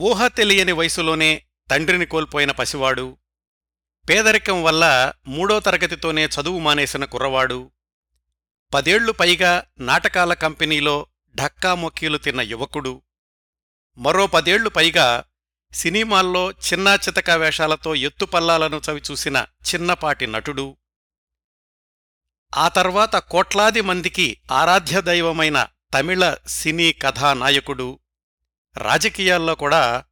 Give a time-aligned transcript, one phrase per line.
[0.00, 3.18] ఊహ తెలియని వయసులోనే తండ్రిని కోల్పోయిన పసివాడు
[4.08, 7.70] పేదరికం వల్ల మూడో తరగతితోనే చదువు మానేసిన కుర్రవాడు
[8.74, 13.02] పదేళ్ళు పైగా నాటకాల కంపెనీలో ఢక్కా మొక్కీలు తిన్న యువకుడు
[13.98, 15.24] మరో పదేళ్ళు పైగా
[15.72, 20.76] సినిమాల్లో చిన్నా చితక వేషాలతో ఎత్తుపల్లాలను చవిచూసిన చిన్నపాటి నటుడు.
[22.54, 27.98] ఆ తర్వాత కోట్లాది మందికి ఆరాధ్య దైవమైన తమిళ సినీ కథానాయకుడు.
[28.76, 30.04] రాజకీయాల్లో కూడా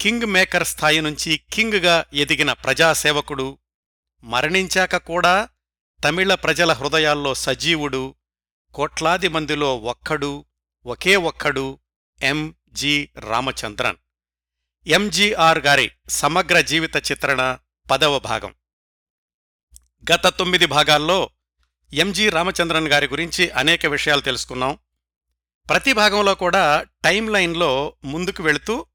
[0.00, 3.58] కింగ్ మేకర్ స్థాయి నుంచి కింగ్గా ఎదిగిన ప్రజాసేవకుడు
[4.24, 5.48] మరణించాక కూడా
[6.04, 8.14] తమిళ ప్రజల హృదయాల్లో సజీవుడు
[8.74, 10.44] కోట్లాది మందిలో ఒక్కడు
[10.86, 11.78] ఒకే ఒక్కడు
[12.22, 13.96] ఎంజి రామచంద్రన్.
[14.86, 17.58] ఎంజీఆర్ గారి సమగ్ర జీవిత చిత్రణ
[17.90, 18.54] పదవ భాగం.
[20.12, 21.30] గత తొమ్మిది భాగాల్లో
[21.92, 24.78] ఎంజి రామచంద్రన్ గారి గురించి అనేక విషయాలు తెలుసుకున్నాం.
[25.68, 28.86] ప్రతి భాగంలో కూడా టైం లైన్లో ముందుకు వెళుతూ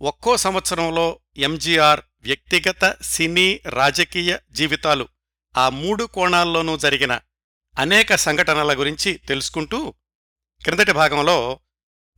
[0.00, 5.08] ఒక్కో సంవత్సరంలో ఎంజీఆర్ వ్యక్తిగత సినీ రాజకీయ జీవితాలు
[5.56, 7.20] ఆ మూడు కోణాల్లోనూ జరిగిన
[7.78, 9.94] అనేక సంఘటనల గురించి తెలుసుకుంటూ
[10.64, 11.60] క్రిందటి భాగంలో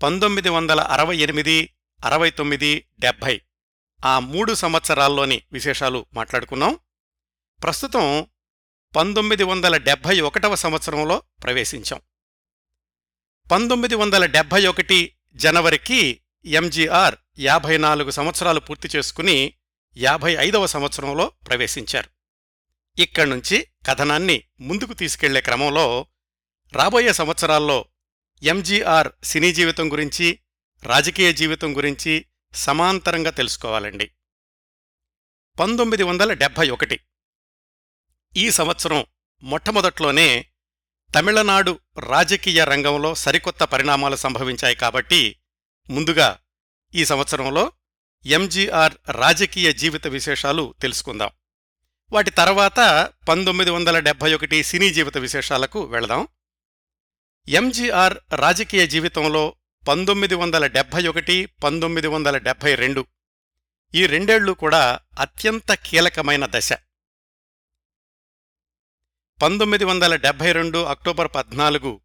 [0.03, 3.41] పంతొమ్మిది వందల అరవై ఎనిమిది అరవై తొమ్మిది డెబ్భై
[4.05, 6.79] ఆ మూడు సంవత్సరాల్లోని విశేషాలు మాట్లాడుకున్నాం.
[7.63, 8.27] ప్రస్తుతం
[8.97, 12.01] పంతొమ్మిది వందల డెబ్భై ఒకటవ సంవత్సరంలో ప్రవేశించాం.
[13.51, 19.55] పంతొమ్మిది వందల డెబ్భై ఒకటి జనవరికి ఎంజీఆర్ యాభై నాలుగు సంవత్సరాలు పూర్తి చేసుకుని
[19.97, 22.11] యాభై ఐదవ సంవత్సరంలో ప్రవేశించారు.
[22.99, 26.07] ఇక్కడ్నుంచి కథనాన్ని ముందుకు తీసుకెళ్ళే క్రమంలో
[26.73, 27.85] రాబోయే సంవత్సరాల్లో
[28.43, 30.39] ఎంజీఆర్ సినీ జీవితం గురించి
[30.83, 34.11] రాజకీయ జీవితం గురించి సమాంతరంగా తెలుసుకోవాలండి.
[35.61, 37.01] పంతొమ్మిది వందల డెబ్భై ఒకటి
[38.37, 39.05] ఈ సంవత్సరం
[39.43, 40.47] మొట్టమొదట్లోనే
[41.15, 45.37] తమిళనాడు రాజకీయ రంగంలో సరికొత్త పరిణామాలు సంభవించాయి కాబట్టి
[45.91, 46.39] ముందుగా
[46.95, 47.73] ఈ సంవత్సరంలో
[48.27, 51.31] ఎంజీఆర్ రాజకీయ జీవిత విశేషాలు తెలుసుకుందాం.
[52.13, 56.29] వాటి తర్వాత పంతొమ్మిది వందల డెబ్భై ఒకటి సినీ జీవిత విశేషాలకు వెళదాం.
[57.49, 59.55] ఎంజీఆర్ రాజకీయ జీవితంలో
[59.89, 63.07] పంతొమ్మిది వందల డెబ్భై ఒకటి పంతొమ్మిది వందల డెబ్భై రెండు
[63.95, 66.73] ఈ రెండేళ్ళు కూడా అత్యంత కీలకమైన దశ.
[69.43, 72.01] పంతొమ్మిది వందల డెబ్బై రెండు అక్టోబర్ పద్నాలుగు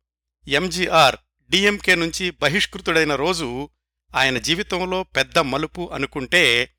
[0.48, 1.16] ఎంజీఆర్
[1.50, 3.70] డిఎంకే నుంచి బహిష్కృతుడైన రోజు
[4.16, 6.74] ఆయన జీవితంలో పెద్ద మలుపు అనుకుంటే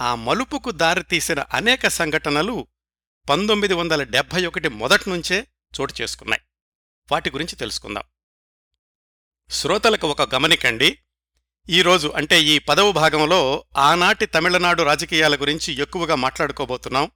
[0.00, 2.66] ఆ మలుపుకు దారితీసిన అనేక సంఘటనలు
[3.30, 5.46] పంతొమ్మిది వందల డెబ్భై ఒకటి మొదట్నుంచే
[5.80, 6.42] చోటు చేసుకున్నాయి.
[7.12, 8.02] వాటి గురించి తెలుసుకుందాం.
[9.50, 10.98] శ్రోతలకు ఒక గమనికండి.
[11.68, 17.10] ఈరోజు అంటే ఈ పదవ భాగంలో ఆనాటి తమిళనాడు రాజకీయాల గురించి ఎక్కువగా మాట్లాడుకోబోతున్నాం.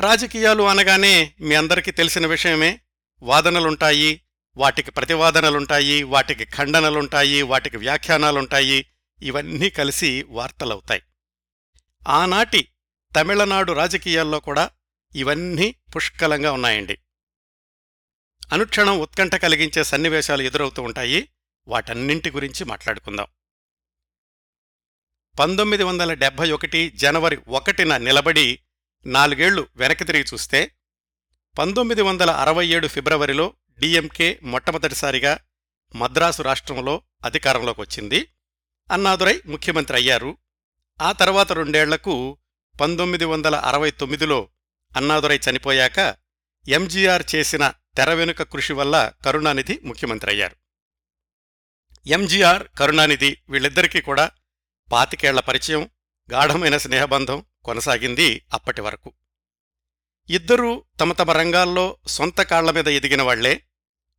[0.00, 2.80] రాజకీయాలు అనగానే మీ అందరికీ తెలిసిన విషయమే.
[3.22, 4.22] వాదనలుంటాయి
[4.56, 8.86] వాటికి ప్రతివాదనలుంటాయి వాటికి ఖండనలుంటాయి వాటికి వ్యాఖ్యానాలుంటాయి.
[9.22, 11.02] ఇవన్నీ కలిసి వార్తలవుతాయి.
[12.08, 12.68] ఆనాటి
[13.16, 14.70] తమిళనాడు రాజకీయాల్లో కూడా
[15.16, 16.98] ఇవన్నీ పుష్కలంగా ఉన్నాయండి.
[18.52, 21.28] అనుక్షణం ఉత్కంఠ కలిగించే సన్నివేశాలు ఎదురవుతూ ఉంటాయి.
[21.68, 23.26] వాటన్నింటి గురించి మాట్లాడుకుందాం.
[25.38, 28.58] పంతొమ్మిది వందల డెబ్భై ఒకటి జనవరి ఒకటిన నిలబడి
[29.06, 30.72] నాలుగేళ్ళు వెనక్కి తిరిగి చూస్తే
[31.58, 35.38] పంతొమ్మిది వందల అరవై ఏడు ఫిబ్రవరిలో డిఎంకే మొట్టమొదటిసారిగా
[35.94, 38.28] మద్రాసు రాష్ట్రంలో అధికారంలోకి వచ్చింది.
[38.90, 40.38] అన్నాదురై ముఖ్యమంత్రి అయ్యారు.
[41.02, 42.38] ఆ తర్వాత రెండేళ్ళకు
[42.80, 44.48] పంతొమ్మిది వందల అరవై తొమ్మిదిలో
[44.96, 46.16] అన్నాదురై చనిపోయాక
[46.68, 50.56] ఎంజీఆర్ చేసిన తెర వెనుక కృషి వల్ల కరుణానిధి ముఖ్యమంత్రి అయ్యారు.
[52.06, 54.30] ఎంజీఆర్ కరుణానిధి వీళ్ళిద్దరికీ కూడా
[54.92, 55.90] పాతికేళ్ళ పరిచయం
[56.32, 59.12] గాఢమైన స్నేహబంధం కొనసాగింది అప్పటి వరకు.
[60.30, 63.62] ఇద్దరూ తమ తమ రంగాల్లో సొంత కాళ్ళ మీద ఎదిగిన వాళ్ళే.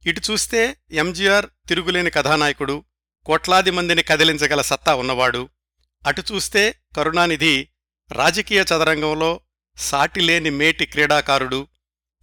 [0.08, 2.84] ఇటు చూస్తే ఎంజీఆర్ తిరుగులేని కథానాయకుడు
[3.26, 5.50] కోట్లాది మందిని కదిలించగల సత్తా ఉన్నవాడు.
[6.08, 7.68] అటు చూస్తే కరుణానిధి
[8.12, 9.40] రాజకీయ చదరంగంలో
[9.78, 11.68] సాటిలేని మేటి క్రీడాకారుడు.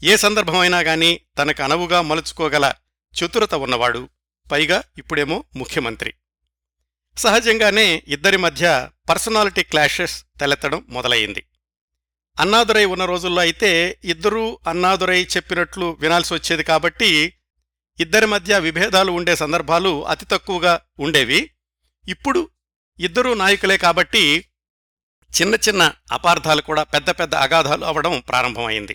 [0.02, 2.72] ఏ సందర్భమైనా గాని తనకు అనవుగా మలుచుకోగల
[3.14, 4.08] చతురత ఉన్నవాడు.
[4.52, 6.14] పైగా ఇప్పుడేమో ముఖ్యమంత్రి.
[7.16, 11.42] సహజంగానే ఇద్దరి మధ్య పర్సనాలిటీ క్లాషెస్ తలెత్తడం మొదలయ్యింది
[12.38, 13.70] అన్నాదురై ఉన్న రోజుల్లో అయితే
[14.04, 17.10] ఇద్దరూ అన్నాదురై చెప్పినట్లు వినాల్సి వచ్చేది కాబట్టి
[17.98, 21.40] ఇద్దరి మధ్య విభేదాలు ఉండే సందర్భాలు అతి తక్కువగా ఉండేవి.
[22.08, 22.40] ఇప్పుడు
[22.98, 24.24] ఇద్దరూ నాయకులే కాబట్టి
[25.30, 25.82] చిన్న చిన్న
[26.12, 28.94] అపార్థాలు కూడా పెద్ద పెద్ద అగాధాలు అవడం ప్రారంభమైంది.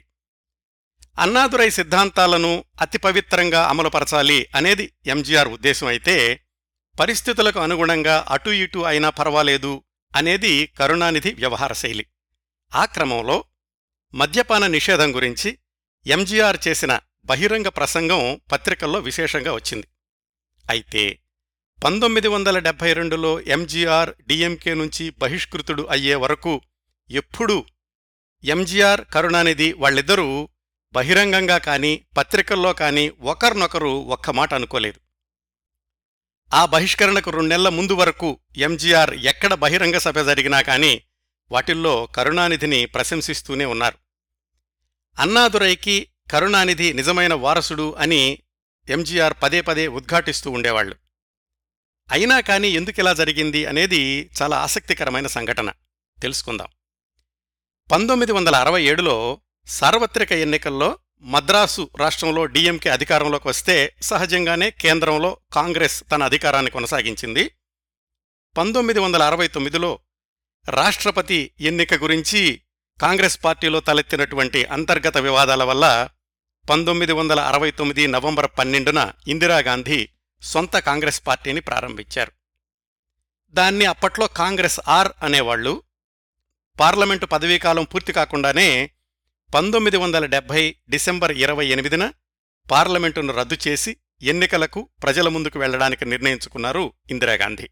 [1.20, 6.16] అన్నాదురై సిద్ధాంతాలను అతి పవిత్రంగా అమలుపరచాలి అనేది ఎంజీఆర్ ఉద్దేశం అయితే
[7.00, 9.74] పరిస్థితులకు అనుగుణంగా అటు ఇటు అయినా పర్వాలేదు
[10.16, 12.06] అనేది కరుణానిధి వ్యవహారశైలి
[12.76, 13.44] ఆ క్రమంలో
[14.14, 15.58] మద్యపాన నిషేధం గురించి
[16.08, 19.88] ఎంజీఆర్ చేసిన బహిరంగ ప్రసంగం పత్రికల్లో విశేషంగా వచ్చింది.
[20.70, 21.20] అయితే
[21.84, 26.62] పంతొమ్మిది వందల డెబ్బై రెండులో ఎంజీఆర్ డిఎంకే నుంచి బహిష్కృతుడు అయ్యే వరకు
[27.10, 27.66] ఎప్పుడూ
[28.44, 30.50] ఎంజీఆర్ కరుణానిధి వాళ్ళిద్దరూ
[30.94, 35.00] బహిరంగంగా కాని పత్రికల్లో కాని ఒకరినొకరు ఒక్క మాట అనుకోలేదు.
[36.54, 41.02] ఆ బహిష్కరణకు రెండెళ్ళ ముందు వరకు ఎంజీఆర్ ఎక్కడ బహిరంగ సభ జరిగినా కాని
[41.52, 43.98] వాటిల్లో కరుణానిధిని ప్రశంసిస్తూనే ఉన్నారు.
[45.20, 48.38] అన్నాదురైకి కరుణానిధి నిజమైన వారసుడు అని
[48.90, 50.96] ఎంజీఆర్ పదే పదే ఉద్ఘాటిస్తూ ఉండేవాళ్ళు
[52.12, 55.72] అయినా కాని ఎందుకిలా జరిగింది అనేది చాలా ఆసక్తికరమైన సంఘటన.
[56.22, 56.68] తెలుసుకుందాం.
[57.92, 66.24] పంతొమ్మిది వందల అరవై ఏడులో సార్వత్రిక ఎన్నికల్లో మద్రాసు రాష్ట్రంలో డిఎంకే అధికారంలోకి వస్తే సహజంగానే కేంద్రంలో కాంగ్రెస్ తన
[66.24, 67.52] అధికారాన్ని కొనసాగించింది.
[68.58, 70.00] పంతొమ్మిది వందల అరవై తొమ్మిదిలో
[70.70, 72.62] రాష్ట్రపతి ఎన్నిక గురించి
[73.02, 76.10] కాంగ్రెస్ పార్టీలో తలెత్తినటువంటి అంతర్గత వివాదాల వల్ల
[76.70, 80.10] పంతొమ్మిది వందల అరవై తొమ్మిది నవంబర్ పన్నెండున ఇందిరాగాంధీ
[80.42, 82.32] సొంత కాంగ్రెస్ పార్టీని ప్రారంభించారు.
[83.50, 85.84] దాన్ని అప్పట్లో కాంగ్రెస్ ఆర్ అనేవాళ్ళు
[86.80, 88.92] పార్లమెంటు పదవీకాలం పూర్తి కాకుండానే
[89.54, 92.14] పంతొమ్మిది వందల డెబ్బై డిసెంబర్ ఇరవై ఎనిమిదిన
[92.72, 97.70] పార్లమెంటును రద్దు చేసి ఎన్నికలకు ప్రజల ముందుకు వెళ్ళడానికి నిర్ణయించుకున్నారు ఇందిరాగాంధీ.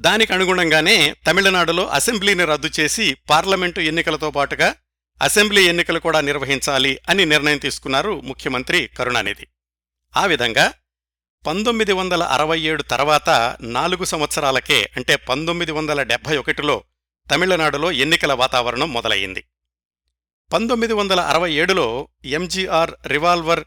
[0.00, 4.74] దానికి అనుగుణంగానే తమిళనాడులో అసెంబ్లీని రద్దు చేసి పార్లమెంటు ఎన్నికలతో పాటుగా
[5.22, 9.46] అసెంబ్లీ ఎన్నికలు కూడా నిర్వహించాలి అని నిర్ణయం తీసుకున్నారు ముఖ్యమంత్రి కరుణానిధి.
[10.16, 10.72] ఆ విధంగా
[11.46, 16.84] పంతొమ్మిది వందల అరవై ఏడు తర్వాత నాలుగు సంవత్సరాలకే అంటే పంతొమ్మిది వందల డెబ్బై ఒకటిలో
[17.30, 19.44] తమిళనాడులో ఎన్నికల వాతావరణం మొదలయ్యింది.
[20.52, 23.64] పంతొమ్మిది వందల అరవై ఏడులో ఎంజీఆర్ రివాల్వర్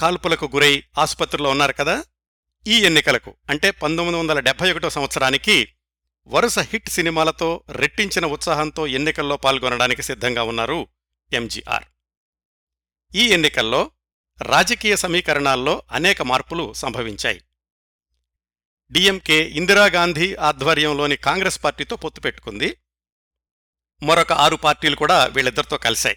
[0.00, 2.04] కాల్పులకు గురై ఆసుపత్రిలో ఉన్నారు కదా?
[2.66, 5.68] ఈ ఎన్నికలకు అంటే పంతొమ్మిది వందల డెబ్బై ఒకటో సంవత్సరానికి
[6.26, 10.88] వరుస హిట్ సినిమాలతో రెట్టించిన ఉత్సాహంతో ఎన్నికల్లో పాల్గొనడానికి సిద్ధంగా ఉన్నారు
[11.32, 11.84] ఎంజీఆర్.
[13.14, 13.90] ఈ ఎన్నికల్లో
[14.42, 17.40] రాజకీయ సమీకరణాల్లో అనేక మార్పులు సంభవించాయి.
[18.90, 22.76] డిఎంకే ఇందిరాగాంధీ ఆధ్వర్యంలోని కాంగ్రెస్ పార్టీతో పొత్తు పెట్టుకుంది.
[24.02, 26.16] మరొక ఆరు పార్టీలు కూడా వీళ్ళిద్దరితో కలిశాయి.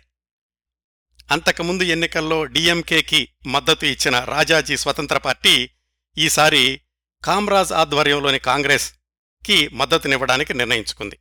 [1.31, 5.70] అంతకుముందు ఎన్నికల్లో డిఎంకేకి మద్దతు ఇచ్చిన రాజాజీ స్వతంత్ర పార్టీ
[6.18, 6.81] ఈసారి
[7.24, 11.20] కామ్రాజ్ ఆధ్వర్యంలోని కాంగ్రెస్కి మద్దతునివ్వడానికి నిర్ణయించుకుంది.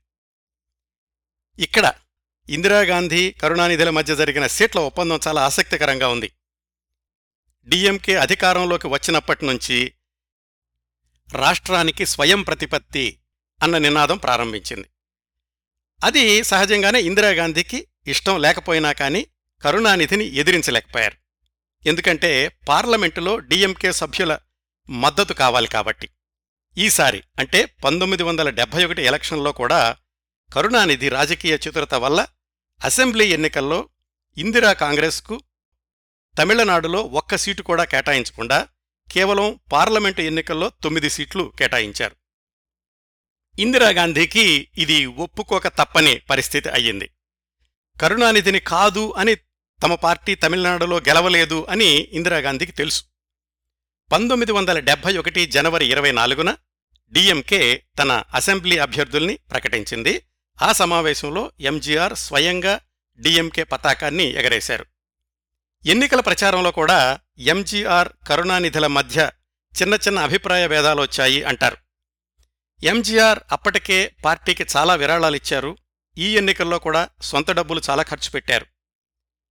[1.59, 1.93] ఇక్కడ
[2.49, 6.33] ఇందిరాగాంధీ కరుణానిధుల మధ్య జరిగిన సీట్ల ఒప్పందం చాలా ఆసక్తికరంగా ఉంది.
[7.69, 9.93] డిఎంకే అధికారంలోకి వచ్చినప్పటి నుంచి
[11.35, 13.19] రాష్ట్రానికి స్వయం ప్రతిపత్తి
[13.63, 14.89] అన్న నినాదం ప్రారంభించింది.
[16.05, 19.27] అది సహజంగానే ఇందిరాగాంధీకి ఇష్టం లేకపోయినా కానీ
[19.63, 21.17] కరుణానిధిని ఎదిరించలేకపోయారు.
[21.87, 24.39] ఎందుకంటే పార్లమెంటులో డిఎంకే సభ్యుల
[24.91, 26.09] మద్దతు కావాలి కాబట్టి.
[26.79, 29.97] ఈసారి అంటే పంతొమ్మిది వందల డెబ్బై ఒకటి ఎలక్షన్లో కూడా
[30.53, 32.27] కరుణానిధి రాజకీయ చతురత వల్ల
[32.85, 33.89] అసెంబ్లీ ఎన్నికల్లో
[34.37, 35.43] ఇందిరా కాంగ్రెస్కు
[36.39, 38.69] తమిళనాడులో ఒక్క సీటు కూడా కేటాయించకుండా
[39.13, 42.17] కేవలం పార్లమెంటు ఎన్నికల్లో తొమ్మిది సీట్లు కేటాయించారు.
[43.59, 47.11] ఇందిరాగాంధీకి ఇది ఒప్పుకోక తప్పని పరిస్థితి అయ్యింది.
[48.01, 49.35] కరుణానిధిని కాదు అని
[49.83, 53.03] తమ పార్టీ తమిళనాడులో గెలవలేదు అని ఇందిరాగాంధీకి తెలుసు.
[54.13, 56.57] పంతొమ్మిది వందల డెబ్బై ఒకటి జనవరి ఇరవై నాలుగున
[57.13, 60.23] డిఎంకే తన అసెంబ్లీ అభ్యర్థుల్ని ప్రకటించింది.
[60.63, 62.81] ఆ సమావేశంలో ఎంజీఆర్ స్వయంగా
[63.21, 64.87] డిఎంకే పతాకాన్ని ఎగరేశారు.
[65.87, 69.31] ఎన్నికల ప్రచారంలో కూడా ఎంజీఆర్ కరుణానిధుల మధ్య
[69.83, 71.88] చిన్న చిన్న అభిప్రాయ భేదాలొచ్చాయి అంటారు.
[72.83, 75.77] ఎంజీఆర్ అప్పటికే పార్టీకి చాలా విరాళాలిచ్చారు
[76.19, 78.67] ఈ ఎన్నికల్లో కూడా సొంత డబ్బులు చాలా ఖర్చు పెట్టారు.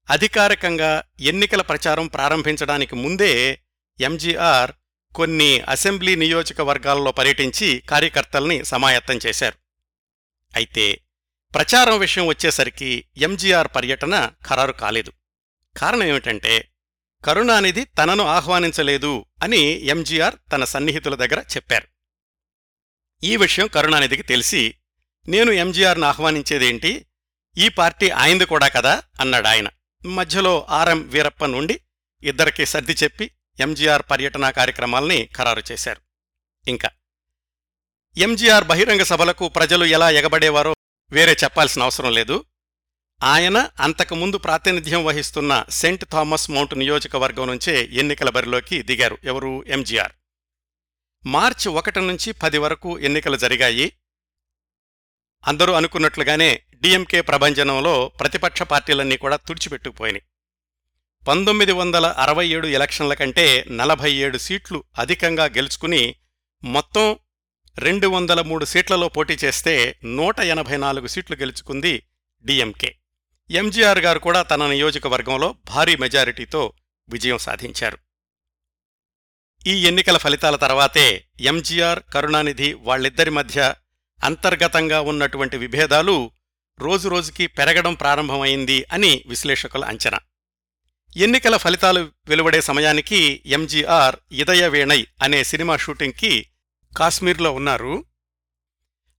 [0.09, 3.61] అధికారికంగా ఎన్నికల ప్రచారం ప్రారంభించడానికి ముందే
[4.01, 4.71] ఎంజీఆర్
[5.15, 9.57] కొన్ని అసెంబ్లీ నియోజకవర్గాల్లో పర్యటించి కార్యకర్తల్ని సమాయత్తం చేశారు.
[10.55, 11.01] అయితే
[11.53, 15.11] ప్రచారం విషయం వచ్చేసరికి ఎంజీఆర్ పర్యటన ఖరారు కాలేదు.
[15.77, 16.69] కారణం ఏమిటంటే
[17.25, 21.96] కరుణానిధి తనను ఆహ్వానించలేదు అని ఎంజీఆర్ తన సన్నిహితుల దగ్గర చెప్పారు.
[23.23, 24.75] ఈ విషయం కరుణానిధికి తెలిసి
[25.27, 27.05] నేను ఎంజీఆర్ను ఆహ్వానించేదేంటి?
[27.57, 29.03] ఈ పార్టీ ఆయింది కూడా కదా?
[29.21, 29.69] అన్నాడు ఆయన.
[30.05, 31.79] మధ్యలో ఆర్ఎం వీరప్ప నుండి
[32.23, 36.01] ఇద్దరికి సర్ది చెప్పి ఎంజీఆర్ పర్యటనా కార్యక్రమాల్ని ఖరారు చేశారు.
[36.69, 36.89] ఇంకా
[38.17, 40.73] ఎంజీఆర్ బహిరంగ సభలకు ప్రజలు ఎలా ఎగబడేవారో
[41.11, 42.45] వేరే చెప్పాల్సిన అవసరం లేదు.
[43.23, 49.17] ఆయన అంతకుముందు ప్రాతినిధ్యం వహిస్తున్న సెంట్ థామస్ మౌంట్ నియోజకవర్గం నుంచే ఎన్నికల బరిలోకి దిగారు.
[49.23, 49.63] ఎవరు?
[49.67, 50.11] ఎంజీఆర్.
[51.25, 53.93] మార్చి ఒకటి నుంచి పది వరకు ఎన్నికలు జరిగాయి.
[55.47, 60.23] అందరూ అనుకున్నట్లుగానే డిఎంకే ప్రభంజనంలో ప్రతిపక్ష పార్టీలన్నీ కూడా తుడిచిపెట్టుకుపోయినాయి.
[61.27, 66.15] పంతొమ్మిది వందల అరవై ఏడు ఎలక్షన్ల కంటే నలభై ఏడు సీట్లు అధికంగా గెలుచుకుని
[66.63, 67.19] మొత్తం
[67.77, 72.03] రెండు వందల మూడు సీట్లలో పోటీ చేస్తే నూట ఎనభై నాలుగు సీట్లు గెలుచుకుంది
[72.45, 72.95] డిఎంకే.
[73.51, 76.73] ఎంజీఆర్ గారు కూడా తన నియోజకవర్గంలో భారీ మెజారిటీతో
[77.09, 78.06] విజయం సాధించారు.
[79.67, 83.75] ఈ ఎన్నికల ఫలితాల తర్వాతే ఎంజీఆర్ కరుణానిధి వాళ్ళిద్దరి మధ్య
[84.23, 86.31] అంతర్గతంగా ఉన్నటువంటి విభేదాలు
[86.79, 90.19] రోజురోజుకి పెరగడం ప్రారంభమైంది అని విశ్లేషకుల అంచనా.
[91.17, 96.47] ఎన్నికల ఫలితాలు వెలువడే సమయానికి ఎంజీఆర్ ఇదయ వేణై అనే సినిమా షూటింగ్కి
[96.97, 98.05] కాశ్మీర్లో ఉన్నారు.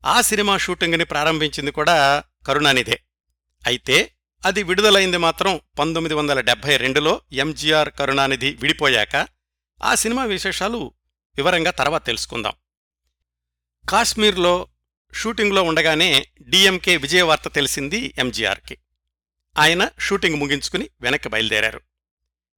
[0.04, 3.00] ఆ సినిమా షూటింగ్ని ప్రారంభించింది కూడా కరుణానిధే.
[3.66, 4.12] అయితే
[4.44, 9.37] అది విడుదలైంది మాత్రం పంతొమ్మిది వందల డెబ్బై రెండులో ఎంజీఆర్ కరుణానిధి విడిపోయాక
[9.84, 10.92] ఆ సినిమా విశేషాలు
[11.36, 12.52] వివరంగా తర్వాత తెలుసుకుందాం.
[13.88, 14.68] కాశ్మీర్లో
[15.14, 18.78] షూటింగ్లో ఉండగానే డిఎంకే విజయవార్త తెలిసింది ఎంజీఆర్కి.
[19.58, 21.80] ఆయన షూటింగ్ ముగించుకుని వెనక్కి బయలుదేరారు.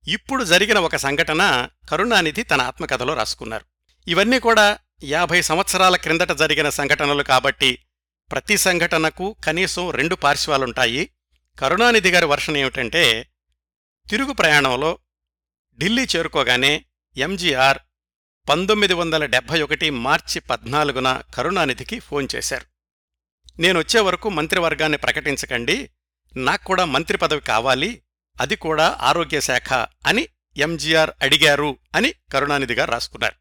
[0.09, 3.65] ఇప్పుడు జరిగిన ఒక సంఘటన కరుణానిధి తన ఆత్మకథలో రాసుకున్నారు.
[4.09, 7.79] ఇవన్నీ కూడా యాభై సంవత్సరాల క్రిందట జరిగిన సంఘటనలు కాబట్టి
[8.31, 11.11] ప్రతి సంఘటనకు కనీసం రెండు పార్శ్వాలుంటాయి.
[11.59, 13.29] కరుణానిధి గారి వర్షం ఏమిటంటే
[14.11, 14.99] తిరుగు ప్రయాణంలో
[15.79, 16.85] ఢిల్లీ చేరుకోగానే
[17.17, 17.79] ఎంజీఆర్
[18.49, 22.67] పంతొమ్మిది వందల డెబ్భై ఒకటి మార్చి పద్నాలుగున కరుణానిధికి ఫోన్ చేశారు.
[23.61, 25.91] నేనొచ్చే వరకు మంత్రివర్గాన్ని ప్రకటించకండి
[26.37, 28.03] నాక్కూడా మంత్రి పదవి కావాలి
[28.41, 29.73] అది కూడా ఆరోగ్య శాఖ
[30.07, 33.35] అని ఎంజీఆర్ అడిగారు అని కరుణానిధి గారు రాసుకున్నారు.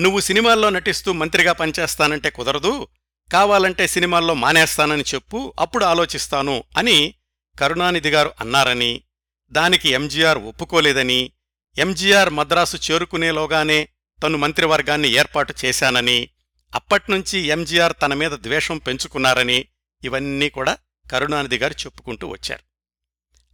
[0.00, 2.88] నువ్వు సినిమాల్లో నటిస్తూ మంత్రిగా పనిచేస్తానంటే కుదరదు
[3.32, 7.14] కావాలంటే సినిమాల్లో మానేస్తానని చెప్పు అప్పుడు ఆలోచిస్తాను అని
[7.60, 9.02] కరుణానిధి గారు అన్నారని
[9.50, 11.32] దానికి ఎంజీఆర్ ఒప్పుకోలేదని
[11.78, 13.88] ఎంజీఆర్ మద్రాసు చేరుకునేలోగానే
[14.22, 16.28] తను మంత్రివర్గాన్ని ఏర్పాటు చేశానని
[16.74, 19.68] అప్పట్నుంచి ఎంజీఆర్ తన మీద ద్వేషం పెంచుకున్నారని
[20.04, 20.78] ఇవన్నీ కూడా
[21.12, 22.62] కరుణానిధి గారు చెప్పుకుంటూ వచ్చారు.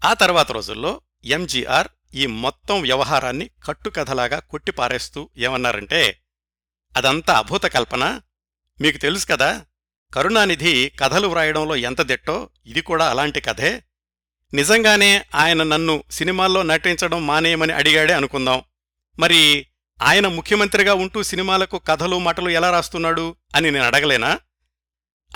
[0.07, 6.19] ఆ తర్వాత రోజుల్లో ఎంజీఆర్ ఈ మొత్తం వ్యవహారాన్ని కట్టుకథలాగా కొట్టిపారేస్తూ ఏమన్నారంటే
[6.97, 8.21] అదంతా అభూత కల్పన.
[8.81, 9.65] మీకు తెలుసు కదా
[10.15, 13.85] కరుణానిధి కథలు వ్రాయడంలో ఎంత దిట్టో ఇది కూడా అలాంటి కథే.
[14.55, 18.63] నిజంగానే ఆయన నన్ను సినిమాల్లో నటించడం మానేయమని అడిగాడే అనుకుందాం.
[19.19, 19.67] మరి
[20.03, 24.39] ఆయన ముఖ్యమంత్రిగా ఉంటూ సినిమాలకు కథలు మాటలు ఎలా రాస్తున్నాడు అని నేను అడగలేనా?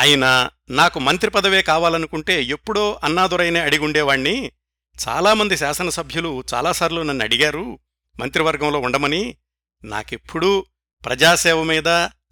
[0.01, 4.53] అయినా నాకు మంత్రి పదవే కావాలనుకుంటే ఎప్పుడో అన్నాదురైనే అడిగుండేవాణ్ణి.
[5.09, 7.79] చాలామంది శాసనసభ్యులు చాలాసార్లు నన్ను అడిగారు
[8.21, 9.37] మంత్రివర్గంలో ఉండమని.
[9.85, 10.67] నాకెప్పుడూ
[11.05, 11.89] ప్రజాసేవ మీద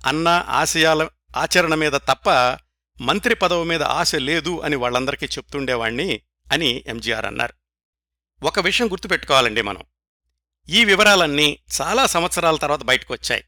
[0.07, 2.31] అన్న ఆశయాల ఆచరణ మీద తప్ప
[3.01, 6.21] మంత్రి పదవి మీద ఆశ లేదు అని వాళ్ళందరికీ చెప్తుండేవాణ్ణి.
[6.53, 7.55] అని ఎంజీఆర్ అన్నారు.
[8.43, 9.83] ఒక విషయం గుర్తుపెట్టుకోవాలండి మనం.
[10.69, 13.45] ఈ వివరాలన్నీ చాలా సంవత్సరాల తర్వాత బయటకొచ్చాయి.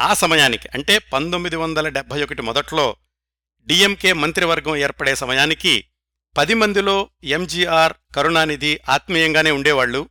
[0.00, 2.96] ఆ సమయానికి అంటే పంతొమ్మిది వందల డెబ్బై ఒకటి మొదట్లో
[3.66, 5.84] డిఎంకే మంత్రివర్గం ఏర్పడే సమయానికి
[6.36, 10.08] పది మందిలో ఎంజీఆర్ కరుణానిధి ఆత్మీయంగానే ఉండేవాళ్ళు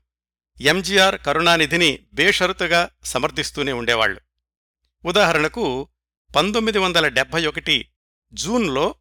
[0.61, 4.21] ఎంజీఆర్ కరుణానిధిని బేషరతుగా సమర్థిస్తూనే ఉండేవాళ్ళు
[5.05, 5.89] ఉదాహరణకు
[6.35, 7.89] పంతొమ్మిది వందల డెబ్బై ఒకటి
[8.33, 8.95] జూన్లో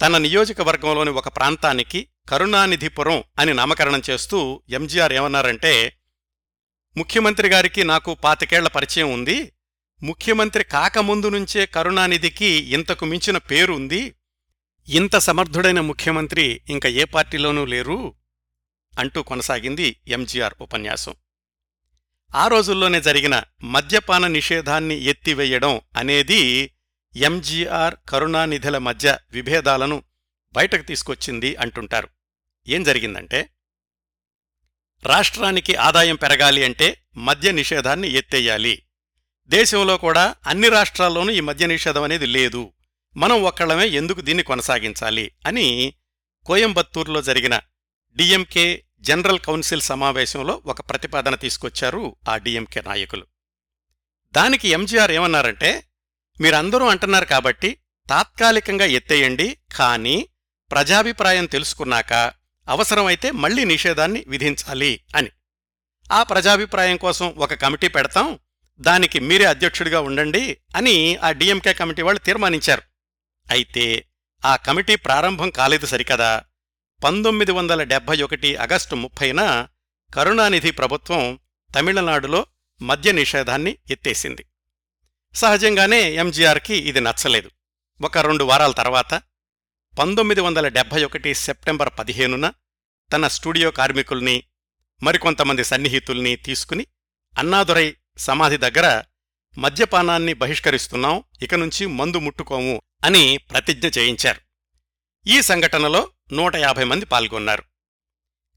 [0.00, 5.96] తన నియోజకవర్గంలోని ఒక ప్రాంతానికి కరుణానిధిపురం అని నామకరణం చేస్తూ ఎంజీఆర్ ఏమన్నారంటే
[6.96, 9.52] ముఖ్యమంత్రి గారికి నాకు పాతికేళ్ళ పరిచయం ఉంది.
[10.02, 14.14] ముఖ్యమంత్రి కాకముందు నుంచే కరుణానిధికి ఇంతకు మించిన పేరు ఉంది
[14.88, 18.14] ఇంత సమర్థుడైన ముఖ్యమంత్రి ఇంక ఏ పార్టీలోనూ లేరు
[18.98, 21.14] అంటూ కొనసాగింది ఎంజీఆర్ ఉపన్యాసం.
[22.34, 26.72] ఆ రోజుల్లోనే జరిగిన మద్యపాన నిషేధాన్ని ఎత్తివేయడం అనేది
[27.16, 30.02] ఎంజీఆర్ కరుణానిధుల మధ్య విభేదాలను
[30.54, 32.08] బయటకు తీసుకొచ్చింది అంటుంటారు.
[32.68, 33.48] ఏం జరిగిందంటే
[35.04, 38.82] రాష్ట్రానికి ఆదాయం పెరగాలి అంటే మద్య నిషేధాన్ని ఎత్తేయాలి.
[39.48, 42.72] దేశంలో కూడా అన్ని రాష్ట్రాల్లోనూ ఈ మద్య నిషేధం అనేది లేదు.
[43.16, 45.94] మనం ఒక్కళ్ళమే ఎందుకు దీన్ని కొనసాగించాలి అని
[46.44, 47.60] కోయంబత్తూరులో జరిగిన
[48.16, 53.26] డిఎంకే జనరల్ కౌన్సిల్ సమావేశంలో ఒక ప్రతిపాదన తీసుకొచ్చారు ఆ డిఎంకే నాయకులు.
[54.36, 55.84] దానికి ఎంజీఆర్ ఏమన్నారంటే
[56.40, 57.76] మీరందరూ అంటున్నారు కాబట్టి
[58.08, 60.28] తాత్కాలికంగా ఎత్తేయండి కానీ
[60.72, 62.12] ప్రజాభిప్రాయం తెలుసుకున్నాక
[62.68, 65.28] అవసరమైతే మళ్ళీ నిషేధాన్ని విధించాలి అని.
[66.12, 68.38] ఆ ప్రజాభిప్రాయం కోసం ఒక కమిటీ పెడతాం
[68.80, 72.82] దానికి మీరే అధ్యక్షుడిగా ఉండండి అని ఆ డిఎంకే కమిటీ వాళ్ళు తీర్మానించారు.
[73.50, 74.06] అయితే
[74.44, 76.44] ఆ కమిటీ ప్రారంభం కాలేదు సరికదా.
[77.04, 79.68] పంతొమ్మిది వందల డెబ్బై ఒకటి ఆగస్టు ముప్పైన
[80.14, 81.38] కరుణానిధి ప్రభుత్వం
[81.76, 82.46] తమిళనాడులో
[82.82, 84.46] మద్య నిషేధాన్ని ఎత్తేసింది.
[85.34, 87.50] సహజంగానే ఎంజీఆర్కి ఇది నచ్చలేదు.
[88.02, 89.22] ఒక రెండు వారాల తర్వాత
[89.98, 92.52] పంతొమ్మిది వందల డెబ్భై ఒకటి సెప్టెంబర్ పదిహేనున
[93.12, 94.42] తన స్టూడియో కార్మికుల్ని
[95.02, 96.86] మరికొంతమంది సన్నిహితుల్ని తీసుకుని
[97.38, 99.02] అన్నాదురై సమాధి దగ్గర
[99.58, 104.40] మద్యపానాన్ని బహిష్కరిస్తున్నాం ఇక నుంచి మందు ముట్టుకోము అని ప్రతిజ్ఞ చేయించారు.
[105.26, 107.62] ఈ సంఘటనలో నూట యాభై మంది పాల్గొన్నారు.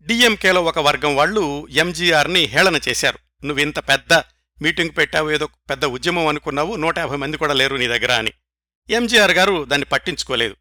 [0.01, 3.45] డిఎంకేలో ఒక వర్గం వాళ్ళు ఎంజీఆర్ని హేళన చేశారు.
[3.45, 4.13] నువ్వింత పెద్ద
[4.61, 8.31] మీటింగ్ పెట్టావు ఏదో పెద్ద ఉద్యమం అనుకున్నావు నూట యాభై మంది కూడా లేరు నీ దగ్గర అని.
[8.89, 10.55] ఎంజీఆర్ గారు దాన్ని పట్టించుకోలేదు.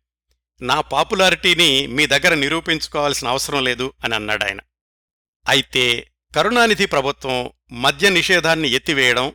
[0.63, 4.61] నా పాపులారిటీని మీ దగ్గర నిరూపించుకోవాల్సిన అవసరం లేదు అని అన్నాడాయన
[5.49, 9.33] అయితే కరుణానిధి ప్రభుత్వం మద్య నిషేధాన్ని ఎత్తివేయడం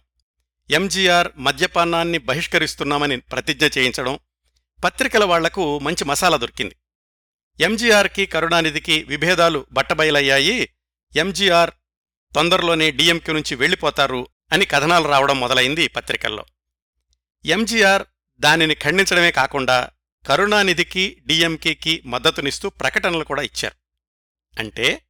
[0.72, 4.20] ఎంజీఆర్ మద్యపానాన్ని బహిష్కరిస్తున్నామని ప్రతిజ్ఞ చేయించడం
[4.84, 6.76] పత్రికల వాళ్ళకు మంచి మసాలా దొరికింది.
[7.62, 10.70] ఎంజీఆర్కి కరుణానిధికి విభేదాలు బట్టబయలయ్యాయి.
[11.16, 11.72] ఎంజీఆర్
[12.36, 16.46] తొందరలోనే డీఎంకే నుంచి వెళ్ళిపోతారు అని కథనాలు రావడం మొదలైంది పత్రికల్లో.
[17.46, 18.04] ఎంజీఆర్
[18.40, 19.90] దానిని ఖండించడమే కాకుండా
[20.26, 23.76] కరుణానిధికి డిఎంకేకి మద్దతునిస్తూ ప్రకటనలు కూడా ఇచ్చారు.
[24.60, 25.06] అంటే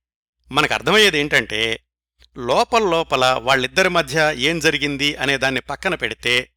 [0.51, 1.86] మనకు అర్థమయ్యేది ఏంటంటే
[2.38, 6.51] లోపల లోపల వాళ్ళిద్దరి మధ్య ఏం జరిగింది అనే దాన్ని పక్కన పెడితే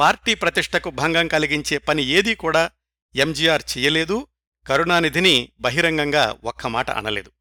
[0.00, 2.70] పార్టీ ప్రతిష్టకు భంగం కలిగించే పని ఏదీ కూడా
[3.16, 4.26] ఎంజీఆర్ చెయ్యలేదు
[4.66, 7.32] కరుణానిధిని బహిరంగంగా ఒక్క మాట అనలేదు.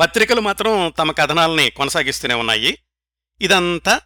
[0.00, 2.78] పత్రికలు మాత్రం తమ కథనాల్ని కొనసాగిస్తూనే ఉన్నాయి.
[3.40, 4.00] ఇదంతా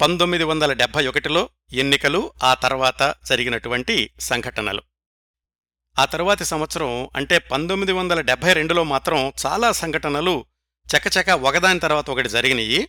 [0.00, 4.82] పంతొమ్మిది వందల డెబ్భై ఒకటిలో ఎన్నికలు ఆ తర్వాత జరిగినటువంటి సంఘటనలు.
[5.98, 10.44] ఆ తరువాతి సంవత్సరం అంటే పంతొమ్మిది వందల డెబ్భై రెండులో మాత్రం చాలా సంఘటనలు
[10.86, 12.88] చకచక ఒకదాని తర్వాత ఒకటి జరిగినాయి.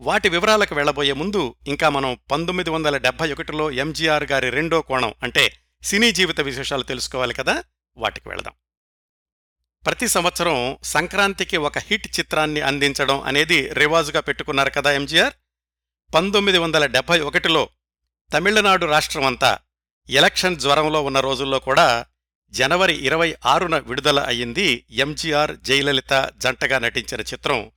[0.00, 5.52] వాటి వివరాలకు వెళ్ళబోయే ముందు ఇంకా మనం పంతొమ్మిది వందల డెబ్భై ఒకటిలో ఎంజీఆర్ గారి రెండో కోణం అంటే
[5.82, 7.64] సినీ జీవిత విశేషాలు తెలుసుకోవాలి కదా
[7.96, 8.52] వాటికి వెళదాం.
[9.86, 15.34] ప్రతి సంవత్సరం సంక్రాంతికి ఒక హిట్ చిత్రాన్ని అందించడం అనేది రివాజుగా పెట్టుకున్నారు కదా ఎంజీఆర్?
[16.14, 17.68] పంతొమ్మిది వందల డెబ్భై ఒకటిలో
[18.32, 19.58] తమిళనాడు రాష్ట్రమంతా
[20.10, 22.06] ఎలక్షన్ జ్వరంలో ఉన్న రోజుల్లో కూడా
[22.50, 27.70] జనవరి ఇరవై ఆరున విడుదల అయింది ఎంజీఆర్ జయలలిత జంటగా నటించిన చిత్రం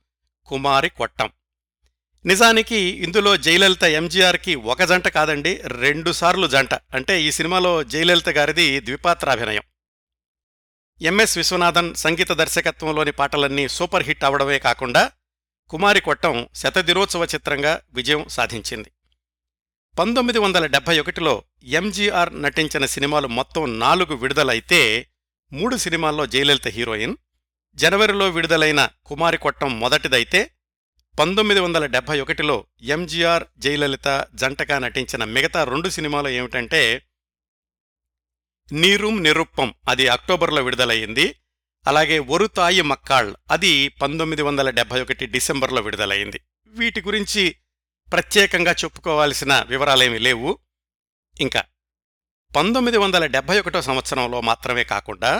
[0.46, 1.30] కుమారి కొట్టం.
[2.26, 6.74] నిజానికి ఇందులో జయలలిత ఎంజీఆర్కి ఒక జంట కాదండి రెండుసార్లు జంట.
[6.74, 9.62] అంటే ఈ సినిమాలో జయలలిత గారిది ద్విపాత్రాభినయం
[11.02, 15.12] ఎంఎస్ విశ్వనాథన్ సంగీత దర్శకత్వంలోని పాటలన్నీ సూపర్ హిట్ అవడమే కాకుండా
[15.68, 18.92] కుమారి కొట్టం శతదినోత్సవ చిత్రంగా విజయం సాధించింది.
[19.98, 25.08] పంతొమ్మిది వందల డెబ్బై ఒకటిలో ఎంజీఆర్ నటించిన సినిమాలు మొత్తం నాలుగు విడుదలైతే
[25.52, 27.16] మూడు సినిమాల్లో జయలలిత హీరోయిన్
[27.74, 30.50] జనవరిలో విడుదలైన కుమారి కొట్టం మొదటిదైతే
[31.18, 37.02] పంతొమ్మిది వందల డెబ్బై ఒకటిలో ఎంజీఆర్ జయలలిత జంటగా నటించిన మిగతా రెండు సినిమాలు ఏమిటంటే
[38.72, 41.34] నీరుం నిరుప్పం అది అక్టోబర్లో విడుదలయ్యింది.
[41.86, 46.38] అలాగే ఒరుతాయి మక్కాళ్ అది పంతొమ్మిది వందల డెబ్బై ఒకటి డిసెంబర్లో విడుదలైంది.
[46.74, 47.56] వీటి గురించి
[48.12, 50.50] ప్రత్యేకంగా చెప్పుకోవాల్సిన వివరాలేమీ లేవు.
[51.40, 51.62] ఇంకా
[52.56, 55.32] పంతొమ్మిది వందల డెబ్బై ఒకటో సంవత్సరంలో మాత్రమే కాకుండా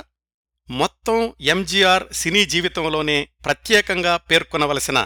[0.69, 4.99] మొత్తం ఎంజీఆర్ సినీ జీవితంలోనే ప్రత్యేకంగా పేర్కొనవలసిన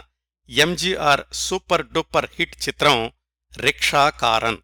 [0.48, 2.98] ఎంజీఆర్ సూపర్ డూపర్ హిట్ చిత్రం
[3.52, 4.58] రిక్షా కారన్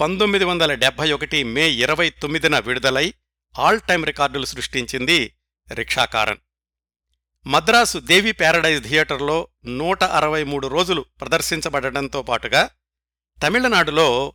[0.00, 3.14] పంతొమ్మిది వందల డెబ్బై ఒకటి మే ఇరవై తొమ్మిదిన విడుదలై
[3.58, 5.18] ఆల్ టైం రికార్డులు సృష్టించింది
[5.70, 6.38] రిక్షాకారన్.
[7.46, 12.70] మద్రాసు దేవి ప్యారడైజ్ థియేటర్లో నూట అరవై మూడు రోజులు ప్రదర్శించబడటంతో పాటుగా
[13.42, 14.32] తమిళనాడులో